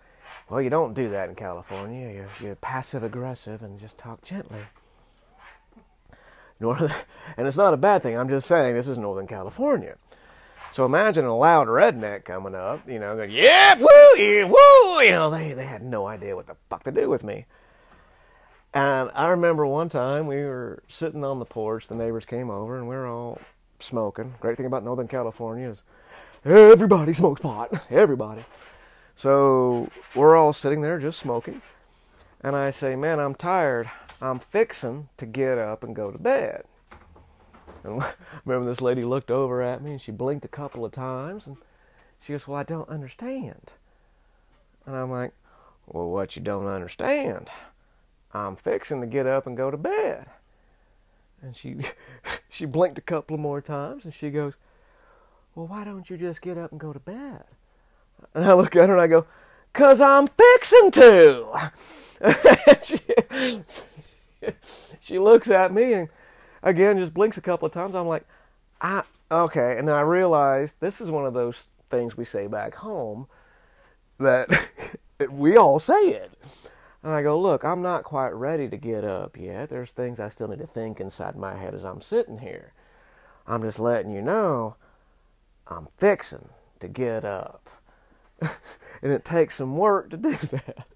[0.49, 2.11] well, you don't do that in California.
[2.11, 4.61] You're, you're passive aggressive and just talk gently.
[6.59, 6.91] Northern,
[7.37, 8.17] and it's not a bad thing.
[8.17, 9.97] I'm just saying this is Northern California.
[10.79, 15.01] So imagine a loud redneck coming up, you know, going, yeah, woo, yeah, woo.
[15.01, 17.47] You know, they, they had no idea what the fuck to do with me.
[18.73, 22.77] And I remember one time we were sitting on the porch, the neighbors came over,
[22.77, 23.41] and we were all
[23.81, 24.35] smoking.
[24.39, 25.83] Great thing about Northern California is
[26.45, 27.73] everybody smokes pot.
[27.89, 28.45] Everybody.
[29.17, 31.61] So we're all sitting there just smoking.
[32.39, 33.91] And I say, Man, I'm tired.
[34.21, 36.63] I'm fixing to get up and go to bed.
[37.83, 38.03] And
[38.45, 41.57] remember this lady looked over at me and she blinked a couple of times and
[42.21, 43.73] she goes, Well, I don't understand.
[44.85, 45.31] And I'm like,
[45.87, 47.49] Well, what you don't understand?
[48.33, 50.27] I'm fixing to get up and go to bed.
[51.41, 51.77] And she
[52.49, 54.53] she blinked a couple of more times and she goes,
[55.55, 57.43] Well, why don't you just get up and go to bed?
[58.33, 59.25] And I look at her and I go,
[59.73, 61.71] Cause I'm fixing to.
[62.83, 62.99] she,
[64.99, 66.09] she looks at me and
[66.63, 67.95] again just blinks a couple of times.
[67.95, 68.25] I'm like,
[68.81, 69.77] I okay.
[69.77, 73.27] And then I realized this is one of those things we say back home
[74.19, 74.47] that
[75.29, 76.31] we all say it.
[77.01, 79.69] And I go, look, I'm not quite ready to get up yet.
[79.69, 82.73] There's things I still need to think inside my head as I'm sitting here.
[83.47, 84.75] I'm just letting you know
[85.67, 86.49] I'm fixing
[86.81, 87.69] to get up.
[88.41, 90.87] and it takes some work to do that.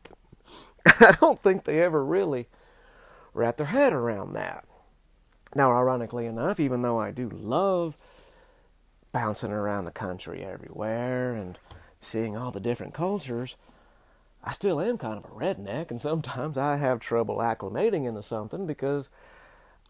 [0.86, 2.48] I don't think they ever really
[3.34, 4.66] wrap their head around that.
[5.56, 7.98] Now, ironically enough, even though I do love
[9.12, 11.58] bouncing around the country everywhere and
[12.00, 13.56] seeing all the different cultures,
[14.44, 18.66] I still am kind of a redneck, and sometimes I have trouble acclimating into something
[18.66, 19.10] because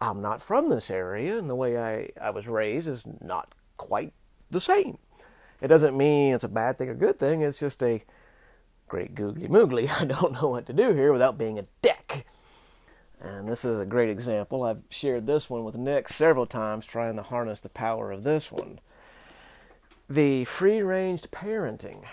[0.00, 4.12] I'm not from this area, and the way I, I was raised is not quite
[4.50, 4.98] the same.
[5.60, 8.02] It doesn't mean it's a bad thing or good thing, it's just a
[8.86, 9.88] great googly moogly.
[10.00, 12.26] I don't know what to do here without being a dick.
[13.24, 14.62] And this is a great example.
[14.62, 18.52] I've shared this one with Nick several times, trying to harness the power of this
[18.52, 18.80] one.
[20.10, 22.04] The free ranged parenting.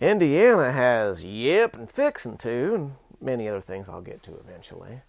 [0.00, 5.02] Indiana has yep and fixing to, and many other things I'll get to eventually.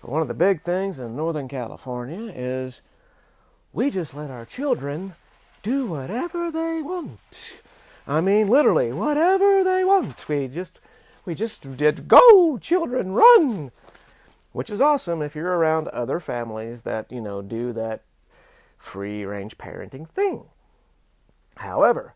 [0.00, 2.80] But one of the big things in Northern California is
[3.74, 5.14] we just let our children
[5.62, 7.52] do whatever they want.
[8.06, 10.26] I mean, literally, whatever they want.
[10.26, 10.80] We just,
[11.26, 13.72] we just did go, children, run,
[14.56, 18.00] which is awesome if you're around other families that you know do that
[18.78, 20.46] free range parenting thing.
[21.58, 22.14] However,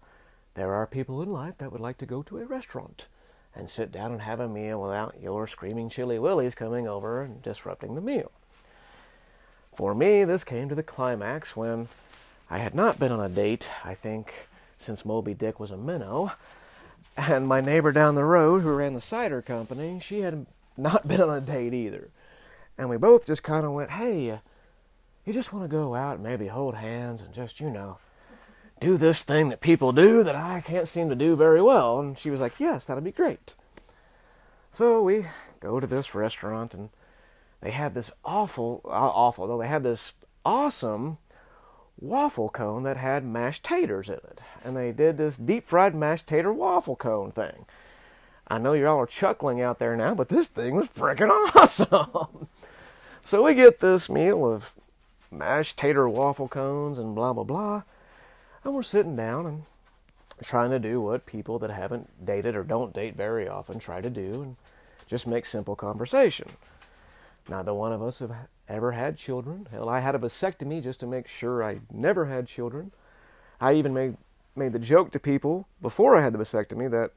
[0.55, 3.09] there are people in life that would like to go to a restaurant
[3.55, 7.42] and sit down and have a meal without your screaming chilly willies coming over and
[7.42, 8.33] disrupting the meal.
[9.74, 11.88] For me, this came to the climax when
[12.48, 14.33] I had not been on a date, I think,
[14.79, 16.33] since Moby Dick was a minnow.
[17.18, 20.46] And my neighbor down the road, who ran the cider company, she had
[20.79, 22.09] not been on a date either.
[22.80, 24.40] And we both just kind of went, hey,
[25.26, 27.98] you just want to go out and maybe hold hands and just, you know,
[28.80, 32.00] do this thing that people do that I can't seem to do very well.
[32.00, 33.52] And she was like, yes, that'd be great.
[34.72, 35.26] So we
[35.60, 36.88] go to this restaurant and
[37.60, 40.14] they had this awful, uh, awful, though they had this
[40.46, 41.18] awesome
[42.00, 44.42] waffle cone that had mashed taters in it.
[44.64, 47.66] And they did this deep fried mashed tater waffle cone thing.
[48.48, 52.48] I know you all are chuckling out there now, but this thing was freaking awesome.
[53.30, 54.72] So we get this meal of
[55.30, 57.82] mashed tater waffle cones and blah, blah, blah.
[58.64, 59.62] And we're sitting down and
[60.42, 64.10] trying to do what people that haven't dated or don't date very often try to
[64.10, 64.56] do and
[65.06, 66.48] just make simple conversation.
[67.48, 68.32] Neither one of us have
[68.68, 69.68] ever had children.
[69.70, 72.90] Hell, I had a vasectomy just to make sure I never had children.
[73.60, 74.16] I even made
[74.56, 77.12] made the joke to people before I had the vasectomy that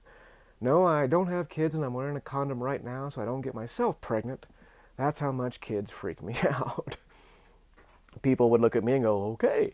[0.62, 3.41] no, I don't have kids and I'm wearing a condom right now so I don't
[3.41, 4.45] get myself pregnant.
[4.98, 6.98] That's how much kids freak me out.
[8.22, 9.74] people would look at me and go, "Okay."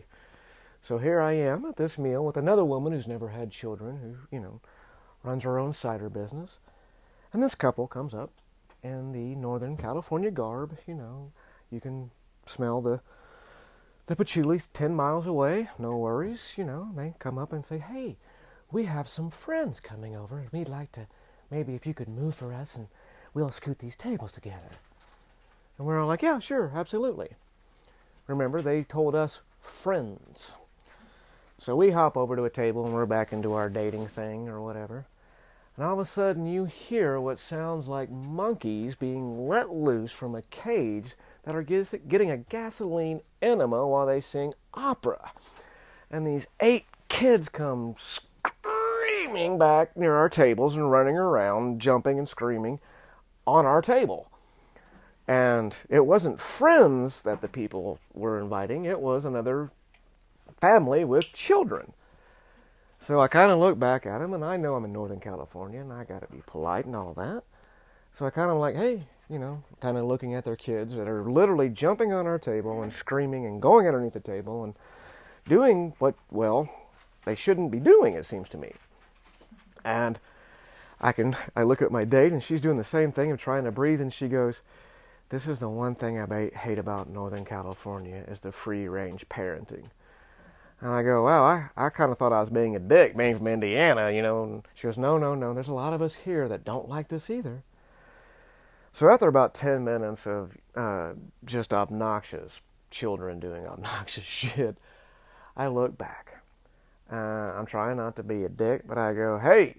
[0.81, 4.35] So here I am at this meal with another woman who's never had children, who,
[4.35, 4.61] you know,
[5.23, 6.57] runs her own cider business.
[7.33, 8.31] And this couple comes up
[8.81, 11.31] in the Northern California garb, you know,
[11.69, 12.11] you can
[12.45, 13.01] smell the
[14.07, 16.89] the patchouli 10 miles away, no worries, you know.
[16.95, 18.17] They come up and say, hey,
[18.71, 20.39] we have some friends coming over.
[20.39, 21.05] and We'd like to,
[21.51, 22.87] maybe if you could move for us and
[23.35, 24.69] we'll scoot these tables together.
[25.79, 27.29] And we're all like, yeah, sure, absolutely.
[28.27, 30.51] Remember, they told us friends.
[31.57, 34.61] So we hop over to a table and we're back into our dating thing or
[34.61, 35.07] whatever.
[35.75, 40.35] And all of a sudden, you hear what sounds like monkeys being let loose from
[40.35, 45.31] a cage that are getting a gasoline enema while they sing opera.
[46.11, 52.27] And these eight kids come screaming back near our tables and running around, jumping and
[52.27, 52.79] screaming
[53.47, 54.29] on our table.
[55.29, 59.69] And it wasn't friends that the people were inviting, it was another
[60.57, 61.93] family with children.
[62.99, 65.81] So I kind of look back at them, and I know I'm in Northern California,
[65.81, 67.43] and I got to be polite and all that.
[68.11, 71.07] So I kind of like, hey, you know, kind of looking at their kids that
[71.07, 74.73] are literally jumping on our table and screaming and going underneath the table and
[75.47, 76.67] doing what, well,
[77.25, 78.71] they shouldn't be doing, it seems to me.
[79.85, 80.17] And
[80.99, 83.65] I can, I look at my date and she's doing the same thing of trying
[83.65, 84.63] to breathe and she goes,
[85.29, 89.85] this is the one thing I hate about Northern California is the free range parenting.
[90.81, 93.35] And I go, wow, I, I kind of thought I was being a dick being
[93.35, 94.43] from Indiana, you know.
[94.43, 97.09] And she goes, no, no, no, there's a lot of us here that don't like
[97.09, 97.63] this either.
[98.93, 101.13] So after about 10 minutes of uh,
[101.45, 104.77] just obnoxious children doing obnoxious shit,
[105.55, 106.41] I look back.
[107.11, 107.15] Uh,
[107.55, 109.75] I'm trying not to be a dick, but I go, hey,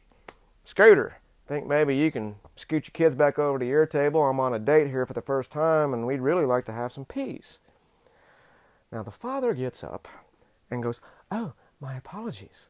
[0.64, 1.18] Scooter,
[1.50, 4.22] think maybe you can scoot your kids back over to your table.
[4.22, 6.92] I'm on a date here for the first time, and we'd really like to have
[6.92, 7.58] some peace.
[8.92, 10.06] Now the father gets up
[10.70, 12.66] and goes, oh, my apologies.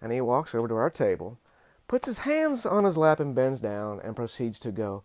[0.00, 1.38] And he walks over to our table,
[1.88, 5.02] puts his hands on his lap and bends down, and proceeds to go,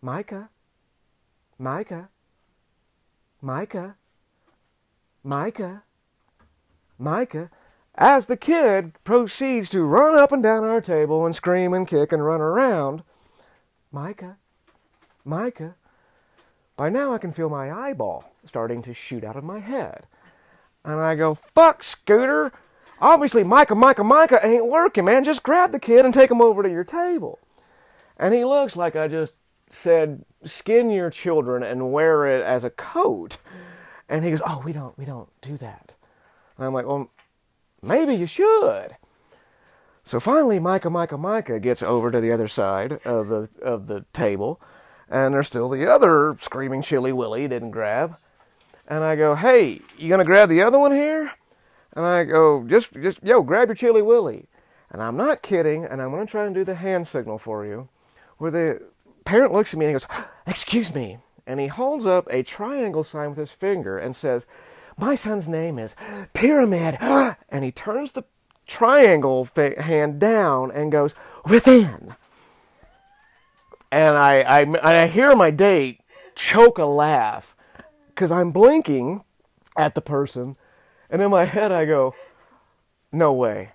[0.00, 0.48] Micah,
[1.58, 2.08] Micah,
[3.42, 3.96] Micah,
[5.22, 5.82] Micah,
[6.98, 7.50] Micah,
[7.94, 12.12] as the kid proceeds to run up and down our table and scream and kick
[12.12, 13.02] and run around.
[13.90, 14.38] Micah,
[15.24, 15.76] Micah.
[16.76, 20.06] By now I can feel my eyeball starting to shoot out of my head.
[20.84, 22.52] And I go, fuck, Scooter.
[23.00, 25.24] Obviously, Micah, Micah, Micah ain't working, man.
[25.24, 27.38] Just grab the kid and take him over to your table.
[28.16, 29.38] And he looks like I just
[29.70, 33.38] said, "Skin your children and wear it as a coat."
[34.08, 35.94] And he goes, "Oh, we don't, we don't do that."
[36.56, 37.10] And I'm like, "Well,
[37.82, 38.96] maybe you should."
[40.04, 44.04] So finally, Micah, Micah, Micah gets over to the other side of the of the
[44.12, 44.60] table,
[45.08, 48.16] and there's still the other screaming Chilly Willy didn't grab.
[48.88, 51.32] And I go, "Hey, you gonna grab the other one here?"
[51.94, 54.48] And I go, "Just, just, yo, grab your Chilly Willy."
[54.90, 57.88] And I'm not kidding, and I'm gonna try and do the hand signal for you,
[58.38, 58.82] where the
[59.24, 60.06] parent looks at me and goes,
[60.46, 61.18] Excuse me.
[61.46, 64.46] and he holds up a triangle sign with his finger and says,
[64.96, 65.96] My son's name is
[66.34, 66.98] Pyramid.
[67.52, 68.24] And he turns the
[68.66, 72.16] triangle hand down and goes, Within.
[73.92, 76.00] And I, I, I hear my date
[76.34, 77.54] choke a laugh
[78.08, 79.22] because I'm blinking
[79.76, 80.56] at the person,
[81.10, 82.14] and in my head I go,
[83.12, 83.72] No way.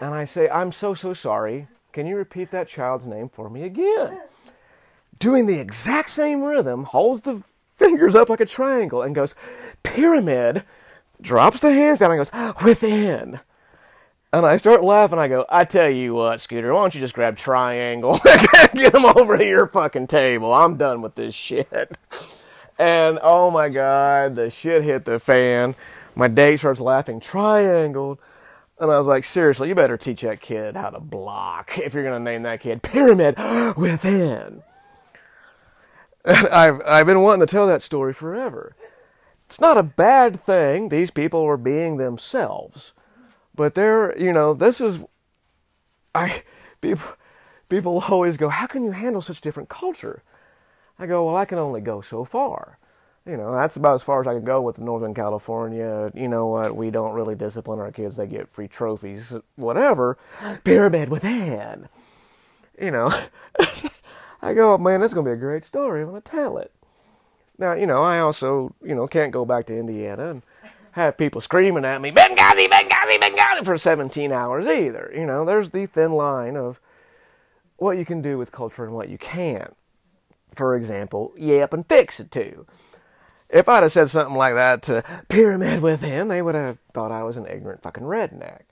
[0.00, 1.68] And I say, I'm so, so sorry.
[1.92, 4.22] Can you repeat that child's name for me again?
[5.18, 9.34] Doing the exact same rhythm, holds the fingers up like a triangle and goes,
[9.82, 10.64] Pyramid,
[11.22, 13.40] drops the hands down and goes, Within.
[14.34, 15.18] And I start laughing.
[15.18, 18.18] I go, I tell you what, Scooter, why don't you just grab triangle?
[18.74, 20.54] Get him over to your fucking table.
[20.54, 21.92] I'm done with this shit.
[22.78, 25.74] And oh my god, the shit hit the fan.
[26.14, 28.18] My date starts laughing, triangle.
[28.78, 32.02] And I was like, seriously, you better teach that kid how to block if you're
[32.02, 33.36] going to name that kid Pyramid
[33.76, 34.62] Within.
[36.24, 38.74] And I've, I've been wanting to tell that story forever.
[39.52, 40.88] It's not a bad thing.
[40.88, 42.94] These people were being themselves.
[43.54, 44.98] But they're, you know, this is,
[46.14, 46.42] I,
[46.80, 47.06] people,
[47.68, 50.22] people always go, how can you handle such different culture?
[50.98, 52.78] I go, well, I can only go so far.
[53.26, 56.10] You know, that's about as far as I can go with Northern California.
[56.14, 56.74] You know what?
[56.74, 58.16] We don't really discipline our kids.
[58.16, 60.16] They get free trophies, whatever.
[60.64, 61.90] Pyramid with within.
[62.80, 63.12] You know,
[64.40, 66.00] I go, man, that's going to be a great story.
[66.00, 66.72] I'm going to tell it.
[67.58, 70.42] Now, you know, I also, you know, can't go back to Indiana and
[70.92, 75.12] have people screaming at me, Benghazi, Benghazi, Benghazi, for 17 hours either.
[75.14, 76.80] You know, there's the thin line of
[77.76, 79.74] what you can do with culture and what you can't.
[80.54, 82.66] For example, yep and fix it too.
[83.48, 87.22] If I'd have said something like that to Pyramid Within, they would have thought I
[87.22, 88.62] was an ignorant fucking redneck.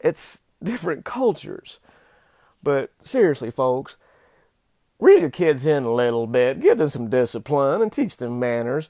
[0.00, 1.78] It's different cultures.
[2.62, 3.96] But seriously, folks,
[4.98, 8.88] reel your kids in a little bit, give them some discipline, and teach them manners.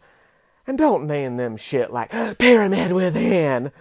[0.66, 3.72] And don't name them shit like Pyramid Within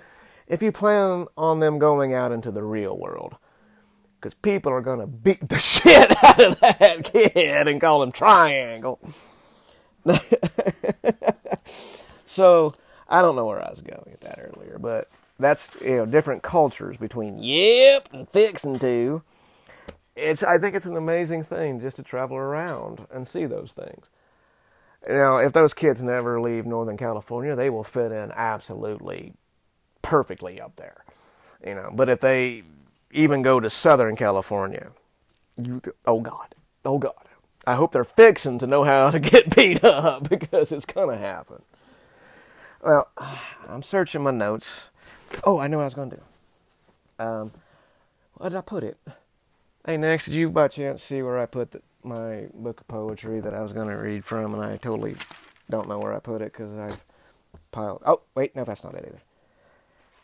[0.47, 3.35] if you plan on them going out into the real world.
[4.19, 8.11] Because people are going to beat the shit out of that kid and call him
[8.11, 8.99] Triangle.
[12.25, 12.73] so,
[13.09, 15.09] I don't know where I was going with that earlier, but
[15.39, 19.23] that's, you know, different cultures between yep and fixing to.
[20.15, 24.09] It's, I think it's an amazing thing just to travel around and see those things.
[25.07, 29.33] Now, if those kids never leave Northern California, they will fit in absolutely
[30.01, 31.03] perfectly up there.
[31.65, 32.63] You know, but if they
[33.11, 34.91] even go to Southern California,
[35.57, 37.13] you oh god, oh god.
[37.67, 41.61] I hope they're fixing to know how to get beat up because it's gonna happen.
[42.83, 43.09] Well,
[43.67, 44.73] I'm searching my notes.
[45.43, 47.23] Oh, I know what I was gonna do.
[47.23, 47.51] Um,
[48.35, 48.97] where did I put it?
[49.85, 53.39] Hey, next, did you by chance see where I put the, my book of poetry
[53.39, 55.15] that I was going to read from, and I totally
[55.69, 57.05] don't know where I put it because I've
[57.71, 58.01] piled.
[58.03, 59.21] Oh, wait, no, that's not it either.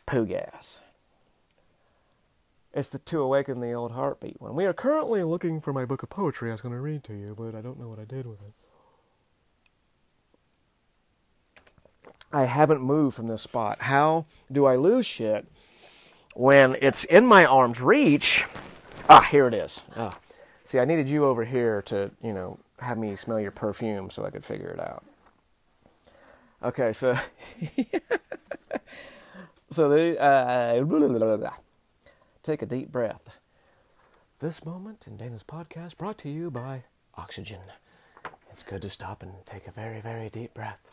[0.07, 0.79] Poo gas.
[2.73, 4.55] It's the To Awaken the Old Heartbeat one.
[4.55, 7.13] We are currently looking for my book of poetry I was going to read to
[7.13, 8.53] you, but I don't know what I did with it.
[12.33, 13.81] I haven't moved from this spot.
[13.81, 15.45] How do I lose shit
[16.33, 18.43] when it's in my arm's reach?
[19.13, 19.81] Ah, here it is.
[19.97, 20.17] Ah.
[20.63, 24.23] See, I needed you over here to, you know, have me smell your perfume so
[24.23, 25.03] I could figure it out.
[26.63, 27.17] Okay, so
[29.69, 31.51] so the uh, blah, blah, blah,
[32.41, 33.27] take a deep breath.
[34.39, 36.85] This moment in Dana's podcast brought to you by
[37.15, 37.59] Oxygen.
[38.49, 40.89] It's good to stop and take a very, very deep breath.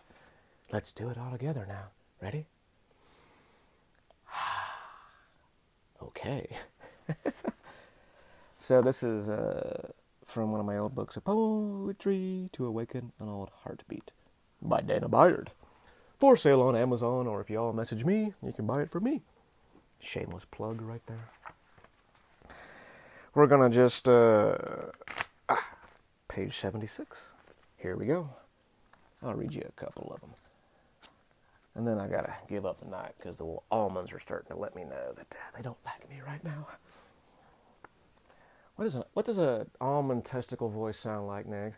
[0.72, 1.84] Let's do it all together now.
[2.20, 2.46] Ready?
[6.02, 6.48] okay.
[8.58, 9.88] So this is uh,
[10.26, 14.10] from one of my old books of poetry to awaken an old heartbeat
[14.60, 15.48] by Dana Byard.
[16.18, 19.22] For sale on Amazon, or if y'all message me, you can buy it for me.
[20.00, 21.28] Shameless plug right there.
[23.34, 24.56] We're gonna just uh,
[25.48, 25.66] ah,
[26.26, 27.28] page seventy-six.
[27.76, 28.30] Here we go.
[29.22, 30.30] I'll read you a couple of them,
[31.76, 34.74] and then I gotta give up the night because the almonds are starting to let
[34.74, 36.66] me know that uh, they don't like me right now.
[38.78, 41.72] What is a what does a almond testicle voice sound like, Nick?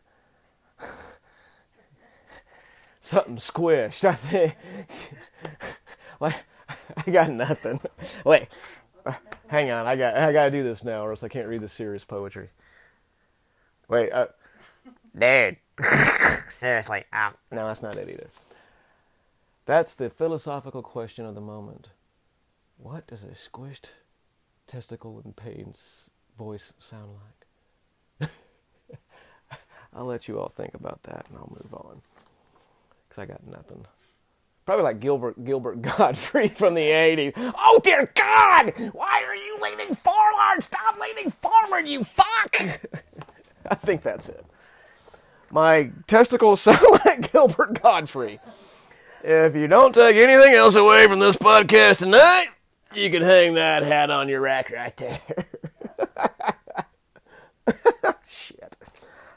[3.01, 4.05] Something squished.
[4.05, 4.55] I think.
[6.21, 6.35] like
[6.99, 7.81] I got nothing.
[8.27, 8.49] Wait,
[9.07, 9.15] uh,
[9.47, 9.87] hang on.
[9.87, 12.05] I got I got to do this now, or else I can't read the serious
[12.05, 12.51] poetry.
[13.89, 14.27] Wait, uh,
[15.19, 15.57] dude.
[16.51, 17.33] Seriously, um.
[17.51, 18.29] No, that's not it either.
[19.65, 21.89] That's the philosophical question of the moment.
[22.77, 23.89] What does a squished
[24.67, 25.75] testicle in pain
[26.41, 27.11] voice sound
[28.21, 28.31] like?
[29.95, 32.01] I'll let you all think about that and I'll move on.
[33.07, 33.85] Because I got nothing.
[34.65, 37.33] Probably like Gilbert Gilbert Gottfried from the 80s.
[37.37, 38.73] Oh dear God!
[38.95, 40.61] Why are you leaning forward?
[40.63, 42.57] Stop leaning forward, you fuck!
[43.67, 44.47] I think that's it.
[45.51, 48.41] My testicles sound like Gilbert Gottfried.
[49.23, 52.47] If you don't take anything else away from this podcast tonight,
[52.95, 55.21] you can hang that hat on your rack right there.
[58.27, 58.77] Shit.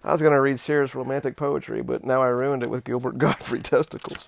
[0.03, 3.17] I was going to read serious romantic poetry, but now I ruined it with Gilbert
[3.17, 4.27] Gottfried testicles.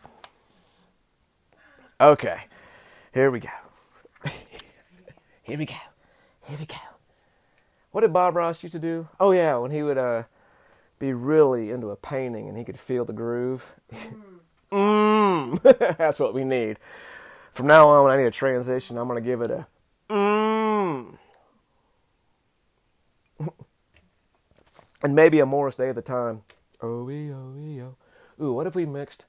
[2.00, 2.42] Okay,
[3.14, 3.50] here we go.
[5.44, 5.76] here we go.
[6.44, 6.76] Here we go.
[7.92, 9.08] What did Bob Ross used to do?
[9.20, 10.24] Oh, yeah, when he would uh,
[11.00, 13.74] be really into a painting and he could feel the groove.
[14.72, 15.62] Mmm.
[15.98, 16.78] That's what we need.
[17.54, 19.66] From now on, when I need a transition, I'm going to give it a
[25.06, 26.42] and maybe a Morris Day at the time.
[26.82, 27.54] Oh, ee, oh,
[28.40, 28.44] oh.
[28.44, 29.26] Ooh, what if we mixed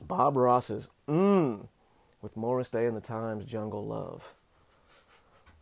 [0.00, 1.68] Bob Ross's mmm
[2.22, 4.32] with Morris Day and the Times Jungle Love?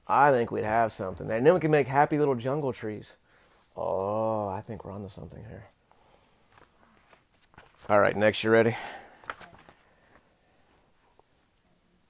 [0.07, 1.29] I think we'd have something.
[1.29, 3.17] And then we can make happy little jungle trees.
[3.77, 5.67] Oh, I think we're onto something here.
[7.89, 8.77] All right, next, you ready?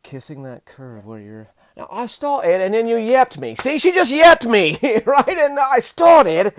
[0.02, 1.48] Kissing that curve where you're.
[1.78, 3.54] Now, I started and then you yapped me.
[3.54, 5.28] See, she just yapped me, right?
[5.28, 6.52] And I started.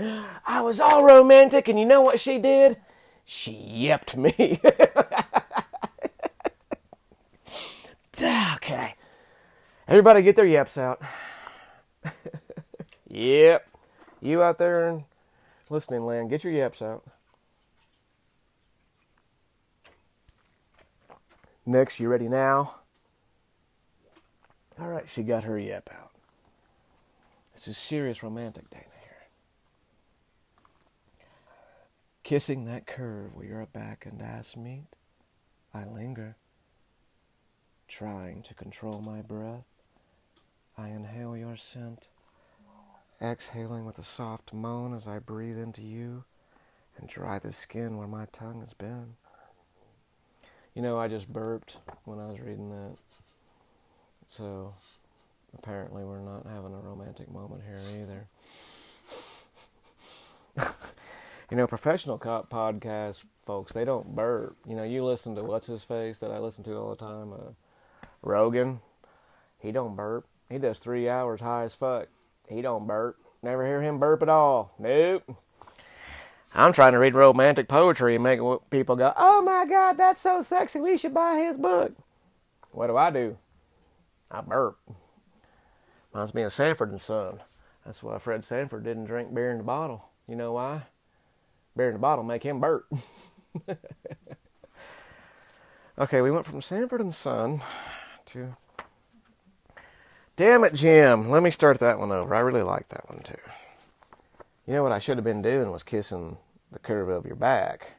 [0.48, 2.78] I was all romantic, and you know what she did?
[3.26, 4.62] She yapped me.
[8.24, 8.96] okay.
[9.90, 11.02] Everybody get their yaps out.
[13.10, 13.68] yep.
[14.22, 15.04] You out there in
[15.70, 17.04] listening land, get your yaps out.
[21.66, 22.79] Next, you ready now?
[24.80, 26.12] All right, she got her yap out.
[27.54, 29.28] It's a serious romantic day here.
[32.24, 34.86] Kissing that curve where your back and ass meet,
[35.74, 36.38] I linger,
[37.90, 39.66] trying to control my breath.
[40.78, 42.08] I inhale your scent,
[43.22, 46.24] exhaling with a soft moan as I breathe into you
[46.98, 49.16] and dry the skin where my tongue has been.
[50.74, 51.76] You know, I just burped
[52.06, 52.98] when I was reading that.
[54.30, 54.74] So
[55.58, 58.28] apparently we're not having a romantic moment here either.
[61.52, 64.56] you know, professional cop podcast folks, they don't burp.
[64.68, 67.34] You know, you listen to what's his face that I listen to all the time,
[67.34, 68.82] uh, Rogan.
[69.58, 70.28] He don't burp.
[70.48, 72.08] He does three hours high as fuck.
[72.48, 73.18] He don't burp.
[73.42, 74.74] Never hear him burp at all.
[74.78, 75.24] Nope.
[76.54, 80.42] I'm trying to read romantic poetry and make people go, "Oh my God, that's so
[80.44, 80.80] sexy!
[80.80, 81.94] We should buy his book."
[82.72, 83.38] What do I do?
[84.32, 84.78] I burp.
[86.14, 87.40] Reminds me of Sanford and Son.
[87.86, 90.10] That's why Fred Sanford didn't drink beer in the bottle.
[90.28, 90.84] You know why?
[91.76, 92.92] Beer in the bottle make him burp.
[95.98, 97.62] okay, we went from Sanford and Son
[98.28, 98.56] to.
[100.36, 101.30] Damn it, Jim.
[101.30, 102.34] Let me start that one over.
[102.34, 103.36] I really like that one too.
[104.66, 106.38] You know what I should have been doing was kissing
[106.72, 107.94] the curve of your back.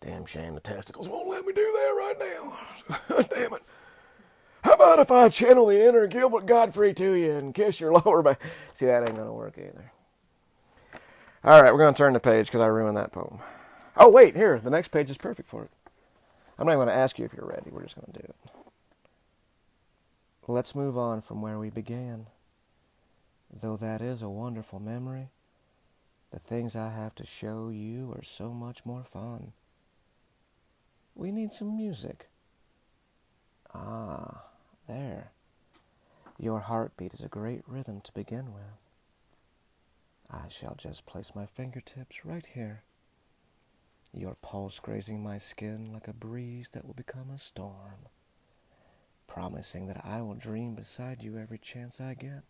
[0.00, 2.56] Damn shame the testicles won't let me do that right now.
[3.34, 3.62] Damn it.
[4.62, 8.22] How about if I channel the inner Gilbert Gottfried to you and kiss your lower
[8.22, 8.40] back?
[8.74, 9.92] See, that ain't going to work either.
[11.44, 13.38] All right, we're going to turn the page because I ruined that poem.
[13.96, 14.58] Oh, wait, here.
[14.58, 15.70] The next page is perfect for it.
[16.58, 17.70] I'm not even going to ask you if you're ready.
[17.70, 18.36] We're just going to do it.
[20.48, 22.26] Let's move on from where we began.
[23.52, 25.28] Though that is a wonderful memory,
[26.30, 29.52] the things I have to show you are so much more fun.
[31.14, 32.28] We need some music.
[33.74, 34.44] Ah,
[34.88, 35.30] there.
[36.38, 38.62] Your heartbeat is a great rhythm to begin with.
[40.30, 42.82] I shall just place my fingertips right here.
[44.12, 48.08] Your pulse grazing my skin like a breeze that will become a storm,
[49.26, 52.44] promising that I will dream beside you every chance I get.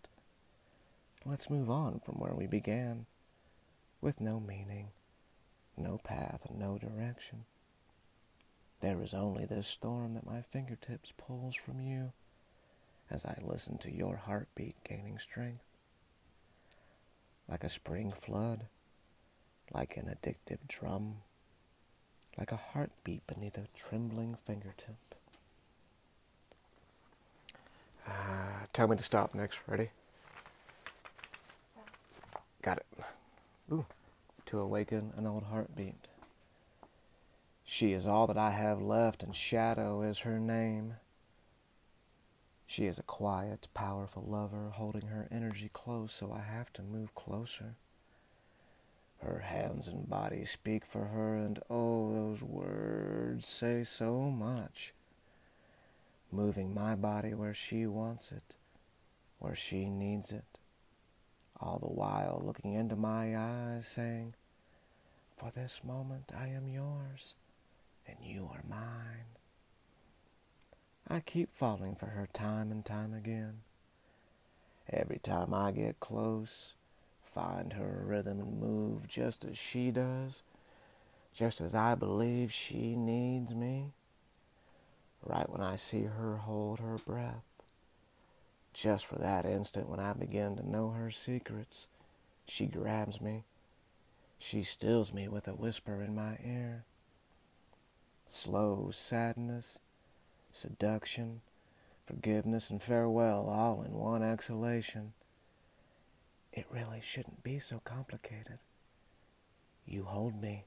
[1.25, 3.07] Let's move on from where we began,
[4.01, 4.89] with no meaning,
[5.77, 7.45] no path, no direction.
[8.81, 12.13] There is only this storm that my fingertips pulls from you
[13.11, 15.65] as I listen to your heartbeat gaining strength.
[17.49, 18.67] Like a spring flood,
[19.73, 21.17] like an addictive drum,
[22.39, 24.97] like a heartbeat beneath a trembling fingertip.
[28.07, 29.59] Uh, tell me to stop next.
[29.67, 29.91] Ready?
[32.63, 32.87] Got it.
[33.73, 33.87] Ooh.
[34.47, 36.09] To awaken an old heartbeat.
[37.65, 40.95] She is all that I have left, and Shadow is her name.
[42.71, 47.15] She is a quiet, powerful lover, holding her energy close, so I have to move
[47.15, 47.77] closer.
[49.23, 54.93] Her hands and body speak for her, and oh, those words say so much.
[56.31, 58.55] Moving my body where she wants it,
[59.39, 60.59] where she needs it,
[61.59, 64.35] all the while looking into my eyes, saying,
[65.39, 67.35] For this moment I am yours,
[68.07, 69.18] and you are mine.
[71.11, 73.61] I keep falling for her time and time again.
[74.91, 76.75] Every time I get close,
[77.25, 80.43] find her rhythm and move just as she does,
[81.35, 83.93] just as I believe she needs me.
[85.23, 87.45] Right when I see her hold her breath,
[88.75, 91.87] just for that instant when I begin to know her secrets,
[92.47, 93.45] she grabs me.
[94.39, 96.85] She stills me with a whisper in my ear.
[98.27, 99.79] Slow sadness
[100.53, 101.41] seduction,
[102.07, 105.13] forgiveness, and farewell all in one exhalation.
[106.53, 108.59] It really shouldn't be so complicated.
[109.87, 110.65] You hold me,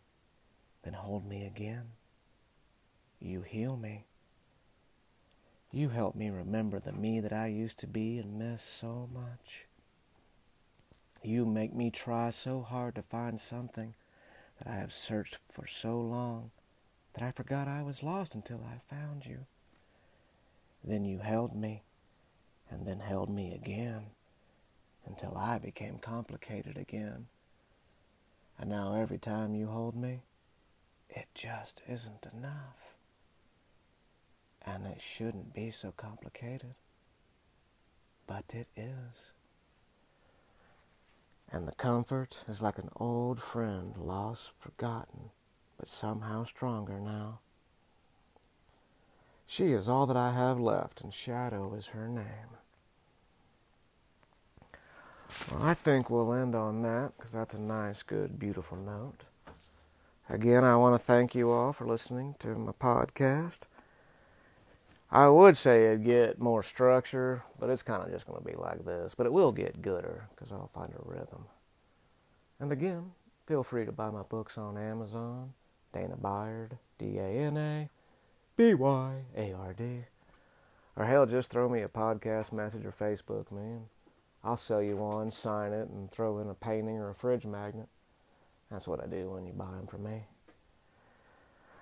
[0.84, 1.91] then hold me again.
[3.19, 4.05] You heal me.
[5.71, 9.67] You help me remember the me that I used to be and miss so much.
[11.23, 13.93] You make me try so hard to find something
[14.57, 16.51] that I have searched for so long
[17.13, 19.45] that I forgot I was lost until I found you.
[20.84, 21.84] Then you held me,
[22.69, 24.07] and then held me again,
[25.05, 27.27] until I became complicated again.
[28.57, 30.21] And now every time you hold me,
[31.09, 32.95] it just isn't enough.
[34.63, 36.75] And it shouldn't be so complicated.
[38.27, 39.32] But it is.
[41.51, 45.32] And the comfort is like an old friend lost, forgotten,
[45.77, 47.39] but somehow stronger now.
[49.51, 52.55] She is all that I have left, and Shadow is her name.
[55.51, 59.25] Well, I think we'll end on that because that's a nice, good, beautiful note.
[60.29, 63.63] Again, I want to thank you all for listening to my podcast.
[65.11, 68.55] I would say it'd get more structure, but it's kind of just going to be
[68.55, 69.15] like this.
[69.15, 71.43] But it will get gooder because I'll find a rhythm.
[72.61, 73.11] And again,
[73.47, 75.51] feel free to buy my books on Amazon.
[75.91, 77.89] Dana Byard, D A N A
[78.62, 80.01] B Y A R D.
[80.95, 83.86] Or hell, just throw me a podcast message or Facebook, man.
[84.43, 87.88] I'll sell you one, sign it, and throw in a painting or a fridge magnet.
[88.70, 90.26] That's what I do when you buy them from me.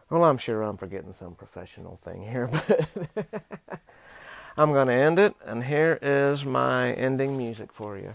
[0.10, 2.48] Well, I'm sure I'm forgetting some professional thing here,
[3.14, 3.82] but
[4.56, 8.14] I'm going to end it, and here is my ending music for you.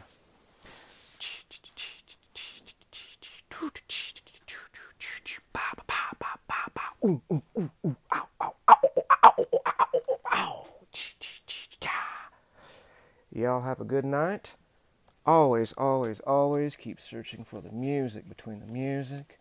[7.04, 8.26] Ooh, ooh, ooh, ooh, ow,
[13.32, 14.52] Y'all have a good night.
[15.26, 19.40] Always, always, always keep searching for the music between the music.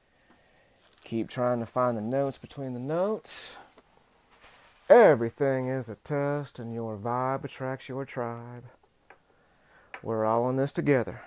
[1.04, 3.58] Keep trying to find the notes between the notes.
[4.90, 8.64] Everything is a test, and your vibe attracts your tribe.
[10.02, 11.22] We're all in this together.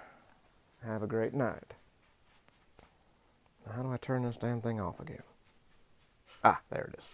[0.84, 1.74] Have a great night.
[3.74, 5.22] How do I turn this damn thing off again?
[6.42, 7.04] Ah, there it is.